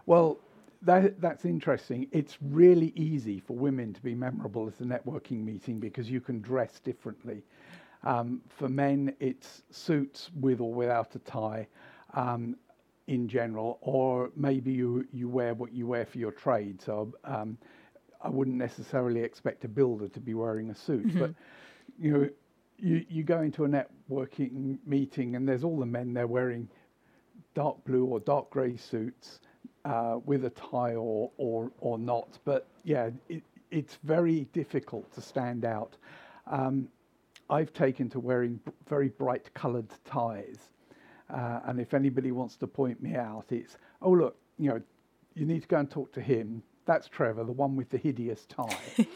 Well, 0.06 0.38
that, 0.82 1.20
that's 1.20 1.44
interesting. 1.44 2.08
It's 2.12 2.38
really 2.40 2.92
easy 2.96 3.40
for 3.40 3.56
women 3.56 3.92
to 3.92 4.02
be 4.02 4.14
memorable 4.14 4.68
at 4.68 4.80
a 4.80 4.84
networking 4.84 5.44
meeting 5.44 5.78
because 5.78 6.10
you 6.10 6.20
can 6.20 6.40
dress 6.40 6.80
differently. 6.80 7.42
Um, 8.04 8.40
for 8.48 8.68
men, 8.68 9.14
it's 9.20 9.62
suits 9.70 10.30
with 10.40 10.60
or 10.60 10.72
without 10.72 11.14
a 11.14 11.20
tie 11.20 11.68
um, 12.14 12.56
in 13.06 13.28
general, 13.28 13.78
or 13.80 14.30
maybe 14.36 14.72
you, 14.72 15.06
you 15.12 15.28
wear 15.28 15.54
what 15.54 15.72
you 15.72 15.86
wear 15.86 16.04
for 16.04 16.18
your 16.18 16.32
trade. 16.32 16.80
So 16.82 17.12
um, 17.24 17.56
I 18.20 18.28
wouldn't 18.28 18.56
necessarily 18.56 19.20
expect 19.20 19.64
a 19.64 19.68
builder 19.68 20.08
to 20.08 20.20
be 20.20 20.34
wearing 20.34 20.70
a 20.70 20.74
suit, 20.74 21.06
mm-hmm. 21.06 21.18
but 21.18 21.34
you 21.98 22.12
know, 22.12 22.28
you, 22.78 23.04
you 23.08 23.22
go 23.22 23.42
into 23.42 23.64
a 23.64 23.68
networking 23.68 24.78
meeting 24.86 25.36
and 25.36 25.48
there's 25.48 25.62
all 25.62 25.78
the 25.78 25.86
men 25.86 26.12
there 26.12 26.26
wearing 26.26 26.68
dark 27.54 27.84
blue 27.84 28.04
or 28.04 28.18
dark 28.20 28.50
grey 28.50 28.76
suits 28.76 29.40
uh, 29.84 30.18
with 30.24 30.44
a 30.44 30.50
tie 30.50 30.94
or, 30.94 31.30
or, 31.36 31.70
or 31.78 31.98
not. 31.98 32.38
But 32.44 32.66
yeah, 32.82 33.10
it, 33.28 33.42
it's 33.70 33.98
very 34.02 34.46
difficult 34.52 35.12
to 35.14 35.20
stand 35.20 35.64
out. 35.64 35.96
Um, 36.46 36.88
I've 37.52 37.74
taken 37.74 38.08
to 38.10 38.18
wearing 38.18 38.58
very 38.88 39.10
bright 39.10 39.52
coloured 39.52 39.90
ties. 40.06 40.70
Uh, 41.28 41.60
and 41.66 41.78
if 41.78 41.92
anybody 41.92 42.32
wants 42.32 42.56
to 42.56 42.66
point 42.66 43.02
me 43.02 43.14
out, 43.14 43.44
it's, 43.50 43.76
oh, 44.00 44.12
look, 44.12 44.36
you 44.58 44.70
know, 44.70 44.80
you 45.34 45.44
need 45.44 45.60
to 45.60 45.68
go 45.68 45.76
and 45.76 45.90
talk 45.90 46.12
to 46.14 46.22
him. 46.22 46.62
That's 46.86 47.08
Trevor, 47.08 47.44
the 47.44 47.52
one 47.52 47.76
with 47.76 47.90
the 47.90 47.98
hideous 47.98 48.46
tie. 48.46 49.06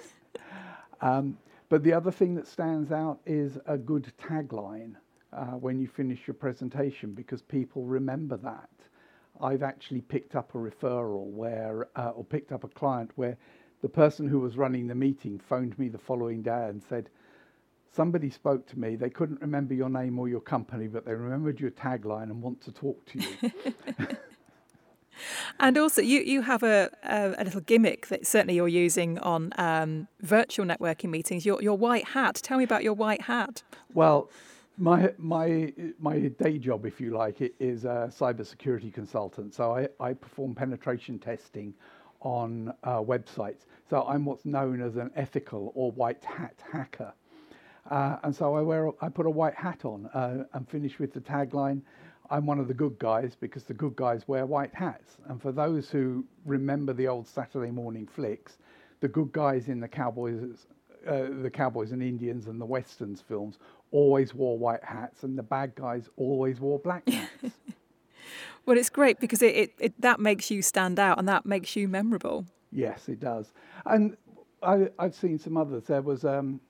um, 1.00 1.38
but 1.70 1.82
the 1.82 1.94
other 1.94 2.10
thing 2.10 2.34
that 2.34 2.46
stands 2.46 2.92
out 2.92 3.20
is 3.24 3.58
a 3.66 3.78
good 3.78 4.12
tagline 4.20 4.94
uh, 5.32 5.52
when 5.52 5.80
you 5.80 5.88
finish 5.88 6.26
your 6.26 6.34
presentation 6.34 7.14
because 7.14 7.40
people 7.40 7.84
remember 7.84 8.36
that. 8.36 8.68
I've 9.40 9.62
actually 9.62 10.02
picked 10.02 10.36
up 10.36 10.54
a 10.54 10.58
referral 10.58 11.26
where, 11.30 11.88
uh, 11.96 12.10
or 12.10 12.24
picked 12.24 12.52
up 12.52 12.64
a 12.64 12.68
client 12.68 13.12
where 13.16 13.38
the 13.80 13.88
person 13.88 14.28
who 14.28 14.40
was 14.40 14.58
running 14.58 14.86
the 14.88 14.94
meeting 14.94 15.38
phoned 15.38 15.78
me 15.78 15.88
the 15.88 15.98
following 15.98 16.42
day 16.42 16.66
and 16.68 16.82
said, 16.82 17.08
Somebody 17.90 18.30
spoke 18.30 18.66
to 18.68 18.78
me, 18.78 18.96
they 18.96 19.10
couldn't 19.10 19.40
remember 19.40 19.74
your 19.74 19.88
name 19.88 20.18
or 20.18 20.28
your 20.28 20.40
company, 20.40 20.86
but 20.88 21.04
they 21.04 21.14
remembered 21.14 21.58
your 21.58 21.70
tagline 21.70 22.24
and 22.24 22.42
want 22.42 22.60
to 22.62 22.72
talk 22.72 23.04
to 23.06 23.18
you. 23.18 24.06
And 25.60 25.76
also, 25.76 26.00
you, 26.00 26.20
you 26.20 26.42
have 26.42 26.62
a, 26.62 26.90
a, 27.02 27.34
a, 27.38 27.44
little 27.44 27.60
gimmick 27.60 28.06
that 28.08 28.26
certainly 28.26 28.54
you're 28.54 28.68
using 28.68 29.18
on 29.18 29.52
um, 29.58 30.08
virtual 30.20 30.64
networking 30.64 31.10
meetings. 31.10 31.44
Your, 31.44 31.60
your 31.62 31.76
white 31.76 32.08
hat. 32.08 32.36
Tell 32.36 32.58
me 32.58 32.64
about 32.64 32.84
your 32.84 32.94
white 32.94 33.22
hat. 33.22 33.62
Well, 33.92 34.30
my 34.76 35.12
my 35.18 35.72
my 35.98 36.20
day 36.20 36.58
job, 36.58 36.86
if 36.86 37.00
you 37.00 37.16
like, 37.16 37.40
it 37.40 37.54
is 37.58 37.84
a 37.84 38.10
cybersecurity 38.10 38.92
consultant. 38.94 39.54
So 39.54 39.74
I, 39.74 39.88
I 39.98 40.12
perform 40.12 40.54
penetration 40.54 41.18
testing 41.18 41.74
on 42.20 42.72
uh, 42.84 43.00
websites. 43.00 43.66
So 43.90 44.04
I'm 44.04 44.24
what's 44.24 44.44
known 44.44 44.80
as 44.80 44.96
an 44.96 45.10
ethical 45.16 45.72
or 45.74 45.90
white 45.92 46.24
hat 46.24 46.62
hacker. 46.70 47.12
Uh, 47.88 48.16
and 48.22 48.34
so 48.34 48.54
I 48.54 48.60
wear 48.60 48.90
I 49.00 49.08
put 49.08 49.26
a 49.26 49.30
white 49.30 49.54
hat 49.54 49.84
on 49.84 50.06
uh, 50.14 50.44
and 50.52 50.68
finish 50.68 50.98
with 50.98 51.12
the 51.12 51.20
tagline. 51.20 51.80
I'm 52.30 52.44
one 52.44 52.58
of 52.58 52.68
the 52.68 52.74
good 52.74 52.98
guys 52.98 53.36
because 53.40 53.64
the 53.64 53.74
good 53.74 53.96
guys 53.96 54.28
wear 54.28 54.44
white 54.44 54.74
hats. 54.74 55.16
And 55.28 55.40
for 55.40 55.50
those 55.50 55.88
who 55.88 56.24
remember 56.44 56.92
the 56.92 57.08
old 57.08 57.26
Saturday 57.26 57.70
morning 57.70 58.06
flicks, 58.06 58.58
the 59.00 59.08
good 59.08 59.32
guys 59.32 59.68
in 59.68 59.80
the 59.80 59.88
Cowboys, 59.88 60.66
uh, 61.06 61.28
the 61.42 61.50
Cowboys 61.50 61.92
and 61.92 62.02
Indians 62.02 62.46
and 62.46 62.60
the 62.60 62.66
Westerns 62.66 63.22
films 63.22 63.58
always 63.90 64.34
wore 64.34 64.58
white 64.58 64.84
hats, 64.84 65.22
and 65.22 65.38
the 65.38 65.42
bad 65.42 65.74
guys 65.74 66.10
always 66.16 66.60
wore 66.60 66.78
black 66.78 67.08
hats. 67.08 67.54
well, 68.66 68.76
it's 68.76 68.90
great 68.90 69.18
because 69.20 69.40
it, 69.40 69.54
it, 69.54 69.74
it, 69.78 70.00
that 70.00 70.20
makes 70.20 70.50
you 70.50 70.60
stand 70.60 70.98
out 70.98 71.18
and 71.18 71.26
that 71.28 71.46
makes 71.46 71.74
you 71.76 71.88
memorable. 71.88 72.44
Yes, 72.70 73.08
it 73.08 73.20
does. 73.20 73.52
And 73.86 74.18
I, 74.62 74.88
have 74.98 75.14
seen 75.14 75.38
some 75.38 75.56
others. 75.56 75.84
There 75.84 76.02
was 76.02 76.26
um, 76.26 76.60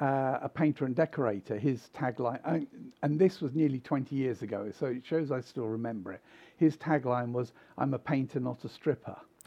uh, 0.00 0.38
a 0.42 0.48
painter 0.48 0.84
and 0.84 0.94
decorator, 0.94 1.56
his 1.56 1.88
tagline, 1.94 2.40
and, 2.44 2.66
and, 3.02 3.18
this 3.18 3.40
was 3.40 3.54
nearly 3.54 3.78
20 3.78 4.16
years 4.16 4.42
ago, 4.42 4.72
so 4.76 4.86
it 4.86 5.06
shows 5.06 5.30
I 5.30 5.40
still 5.40 5.66
remember 5.66 6.12
it. 6.12 6.20
His 6.56 6.76
tagline 6.76 7.30
was, 7.30 7.52
I'm 7.78 7.94
a 7.94 7.98
painter, 7.98 8.40
not 8.40 8.64
a 8.64 8.68
stripper. 8.68 9.16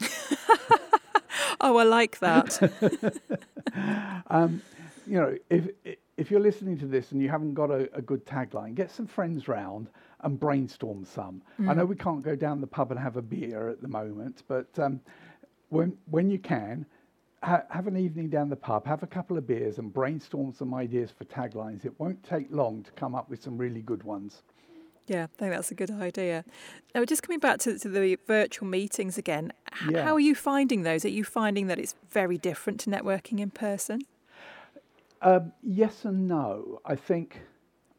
oh, 1.60 1.76
I 1.76 1.82
like 1.84 2.18
that. 2.20 3.20
um, 4.30 4.62
you 5.06 5.20
know, 5.20 5.36
if, 5.50 5.68
if 6.16 6.30
you're 6.30 6.40
listening 6.40 6.78
to 6.78 6.86
this 6.86 7.12
and 7.12 7.22
you 7.22 7.28
haven't 7.28 7.54
got 7.54 7.70
a, 7.70 7.88
a 7.94 8.00
good 8.00 8.24
tagline, 8.24 8.74
get 8.74 8.90
some 8.90 9.06
friends 9.06 9.48
round 9.48 9.88
and 10.20 10.40
brainstorm 10.40 11.04
some. 11.04 11.42
Mm. 11.60 11.70
I 11.70 11.74
know 11.74 11.84
we 11.84 11.96
can't 11.96 12.22
go 12.22 12.34
down 12.34 12.60
the 12.60 12.66
pub 12.66 12.90
and 12.90 12.98
have 12.98 13.16
a 13.16 13.22
beer 13.22 13.68
at 13.68 13.82
the 13.82 13.88
moment, 13.88 14.42
but 14.48 14.66
um, 14.78 15.00
when, 15.68 15.96
when 16.10 16.30
you 16.30 16.38
can, 16.38 16.86
ha- 17.42 17.64
have 17.70 17.86
an 17.86 17.96
evening 17.96 18.28
down 18.28 18.48
the 18.48 18.56
pub, 18.56 18.86
have 18.86 19.02
a 19.02 19.06
couple 19.06 19.36
of 19.36 19.46
beers, 19.46 19.78
and 19.78 19.92
brainstorm 19.92 20.52
some 20.52 20.74
ideas 20.74 21.10
for 21.10 21.24
taglines. 21.24 21.84
It 21.84 21.92
won't 21.98 22.22
take 22.22 22.46
long 22.50 22.82
to 22.82 22.90
come 22.92 23.14
up 23.14 23.28
with 23.30 23.42
some 23.42 23.56
really 23.56 23.82
good 23.82 24.02
ones. 24.02 24.42
Yeah, 25.06 25.24
I 25.24 25.26
think 25.38 25.52
that's 25.52 25.70
a 25.70 25.74
good 25.74 25.90
idea. 25.90 26.44
Now, 26.94 27.04
just 27.04 27.22
coming 27.22 27.38
back 27.38 27.60
to, 27.60 27.78
to 27.78 27.88
the 27.88 28.18
virtual 28.26 28.68
meetings 28.68 29.16
again, 29.16 29.52
yeah. 29.88 30.04
how 30.04 30.14
are 30.14 30.20
you 30.20 30.34
finding 30.34 30.82
those? 30.82 31.04
Are 31.04 31.08
you 31.08 31.24
finding 31.24 31.66
that 31.68 31.78
it's 31.78 31.94
very 32.10 32.36
different 32.36 32.80
to 32.80 32.90
networking 32.90 33.40
in 33.40 33.50
person? 33.50 34.02
Um, 35.22 35.52
yes 35.62 36.04
and 36.04 36.28
no. 36.28 36.80
I 36.84 36.94
think 36.94 37.40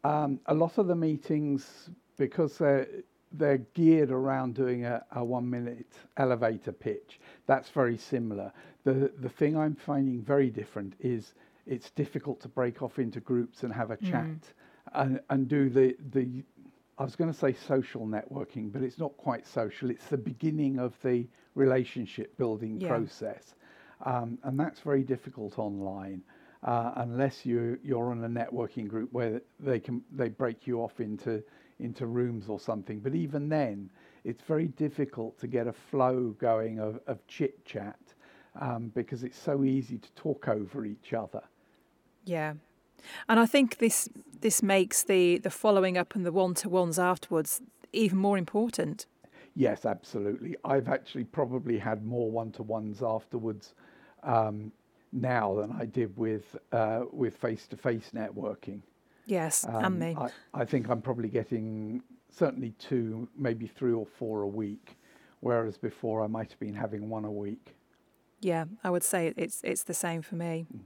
um, 0.03 0.39
a 0.45 0.53
lot 0.53 0.77
of 0.77 0.87
the 0.87 0.95
meetings, 0.95 1.89
because 2.17 2.59
they're 2.59 2.87
they're 3.31 3.59
geared 3.73 4.11
around 4.11 4.55
doing 4.55 4.85
a, 4.85 5.03
a 5.11 5.23
one 5.23 5.49
minute 5.49 5.93
elevator 6.17 6.71
pitch. 6.71 7.19
That's 7.45 7.69
very 7.69 7.97
similar. 7.97 8.51
The, 8.83 9.11
the 9.19 9.29
thing 9.29 9.57
I'm 9.57 9.75
finding 9.75 10.21
very 10.21 10.49
different 10.49 10.95
is 10.99 11.33
it's 11.65 11.91
difficult 11.91 12.41
to 12.41 12.47
break 12.47 12.81
off 12.81 12.97
into 12.97 13.19
groups 13.19 13.63
and 13.63 13.71
have 13.73 13.91
a 13.91 13.97
mm. 13.97 14.09
chat 14.09 14.53
and, 14.93 15.19
and 15.29 15.47
do 15.47 15.69
the, 15.69 15.95
the, 16.11 16.43
I 16.97 17.03
was 17.03 17.15
going 17.15 17.31
to 17.31 17.37
say 17.37 17.53
social 17.53 18.07
networking, 18.07 18.71
but 18.71 18.81
it's 18.81 18.97
not 18.97 19.15
quite 19.17 19.45
social. 19.45 19.91
It's 19.91 20.07
the 20.07 20.17
beginning 20.17 20.79
of 20.79 20.95
the 21.03 21.27
relationship 21.55 22.35
building 22.37 22.81
yeah. 22.81 22.87
process. 22.87 23.53
Um, 24.05 24.39
and 24.43 24.59
that's 24.59 24.79
very 24.79 25.03
difficult 25.03 25.59
online. 25.59 26.23
Uh, 26.61 26.91
unless 26.97 27.45
you 27.45 27.79
you're 27.83 28.11
on 28.11 28.21
a 28.25 28.27
networking 28.27 28.85
group 28.85 29.09
where 29.13 29.41
they 29.61 29.79
can 29.79 30.01
they 30.11 30.27
break 30.27 30.67
you 30.67 30.81
off 30.81 30.99
into 30.99 31.41
into 31.79 32.05
rooms 32.05 32.49
or 32.49 32.59
something. 32.59 32.99
But 32.99 33.15
even 33.15 33.49
then, 33.49 33.89
it's 34.23 34.41
very 34.43 34.67
difficult 34.67 35.39
to 35.39 35.47
get 35.47 35.67
a 35.67 35.73
flow 35.73 36.35
going 36.39 36.79
of, 36.79 36.99
of 37.07 37.25
chit 37.27 37.65
chat 37.65 37.99
um, 38.59 38.91
because 38.93 39.23
it's 39.23 39.37
so 39.37 39.63
easy 39.63 39.97
to 39.97 40.11
talk 40.13 40.47
over 40.47 40.85
each 40.85 41.13
other. 41.13 41.41
Yeah. 42.25 42.53
And 43.27 43.39
I 43.39 43.45
think 43.45 43.77
this 43.77 44.09
this 44.41 44.63
makes 44.63 45.03
the, 45.03 45.37
the 45.39 45.49
following 45.49 45.97
up 45.97 46.15
and 46.15 46.25
the 46.25 46.31
one 46.31 46.53
to 46.55 46.69
ones 46.69 46.97
afterwards 46.97 47.61
even 47.91 48.17
more 48.17 48.37
important. 48.37 49.05
Yes, 49.55 49.85
absolutely. 49.85 50.55
I've 50.63 50.87
actually 50.87 51.25
probably 51.25 51.77
had 51.77 52.05
more 52.05 52.31
one 52.31 52.51
to 52.53 52.63
ones 52.63 53.01
afterwards 53.01 53.73
um, 54.23 54.71
now 55.11 55.55
than 55.55 55.71
I 55.71 55.85
did 55.85 56.15
with 56.17 56.55
uh, 56.71 57.01
with 57.11 57.35
face 57.35 57.67
to 57.67 57.77
face 57.77 58.11
networking. 58.13 58.81
Yes, 59.29 59.65
um, 59.67 59.85
and 59.85 59.99
me. 59.99 60.15
I, 60.17 60.61
I 60.61 60.65
think 60.65 60.89
I'm 60.89 61.01
probably 61.01 61.29
getting 61.29 62.01
certainly 62.31 62.73
two, 62.79 63.27
maybe 63.37 63.67
three 63.67 63.93
or 63.93 64.05
four 64.05 64.41
a 64.41 64.47
week, 64.47 64.97
whereas 65.41 65.77
before 65.77 66.23
I 66.23 66.27
might 66.27 66.49
have 66.49 66.59
been 66.59 66.73
having 66.73 67.09
one 67.09 67.25
a 67.25 67.31
week. 67.31 67.75
Yeah, 68.41 68.65
I 68.83 68.89
would 68.89 69.03
say 69.03 69.33
it's 69.37 69.61
it's 69.63 69.83
the 69.83 69.93
same 69.93 70.21
for 70.21 70.35
me. 70.35 70.65
Mm. 70.73 70.79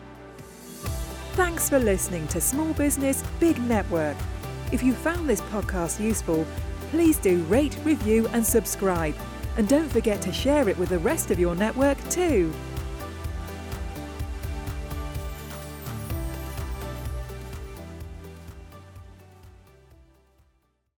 Thanks 1.34 1.68
for 1.68 1.78
listening 1.78 2.26
to 2.28 2.40
Small 2.40 2.72
Business 2.74 3.22
Big 3.40 3.60
Network. 3.62 4.16
If 4.72 4.82
you 4.82 4.92
found 4.92 5.28
this 5.28 5.40
podcast 5.42 6.00
useful, 6.00 6.46
please 6.90 7.18
do 7.18 7.42
rate, 7.44 7.76
review, 7.84 8.28
and 8.32 8.44
subscribe. 8.44 9.14
And 9.56 9.68
don't 9.68 9.88
forget 9.88 10.20
to 10.22 10.32
share 10.32 10.68
it 10.68 10.76
with 10.78 10.88
the 10.88 10.98
rest 10.98 11.30
of 11.30 11.38
your 11.38 11.54
network 11.54 11.98
too. 12.08 12.52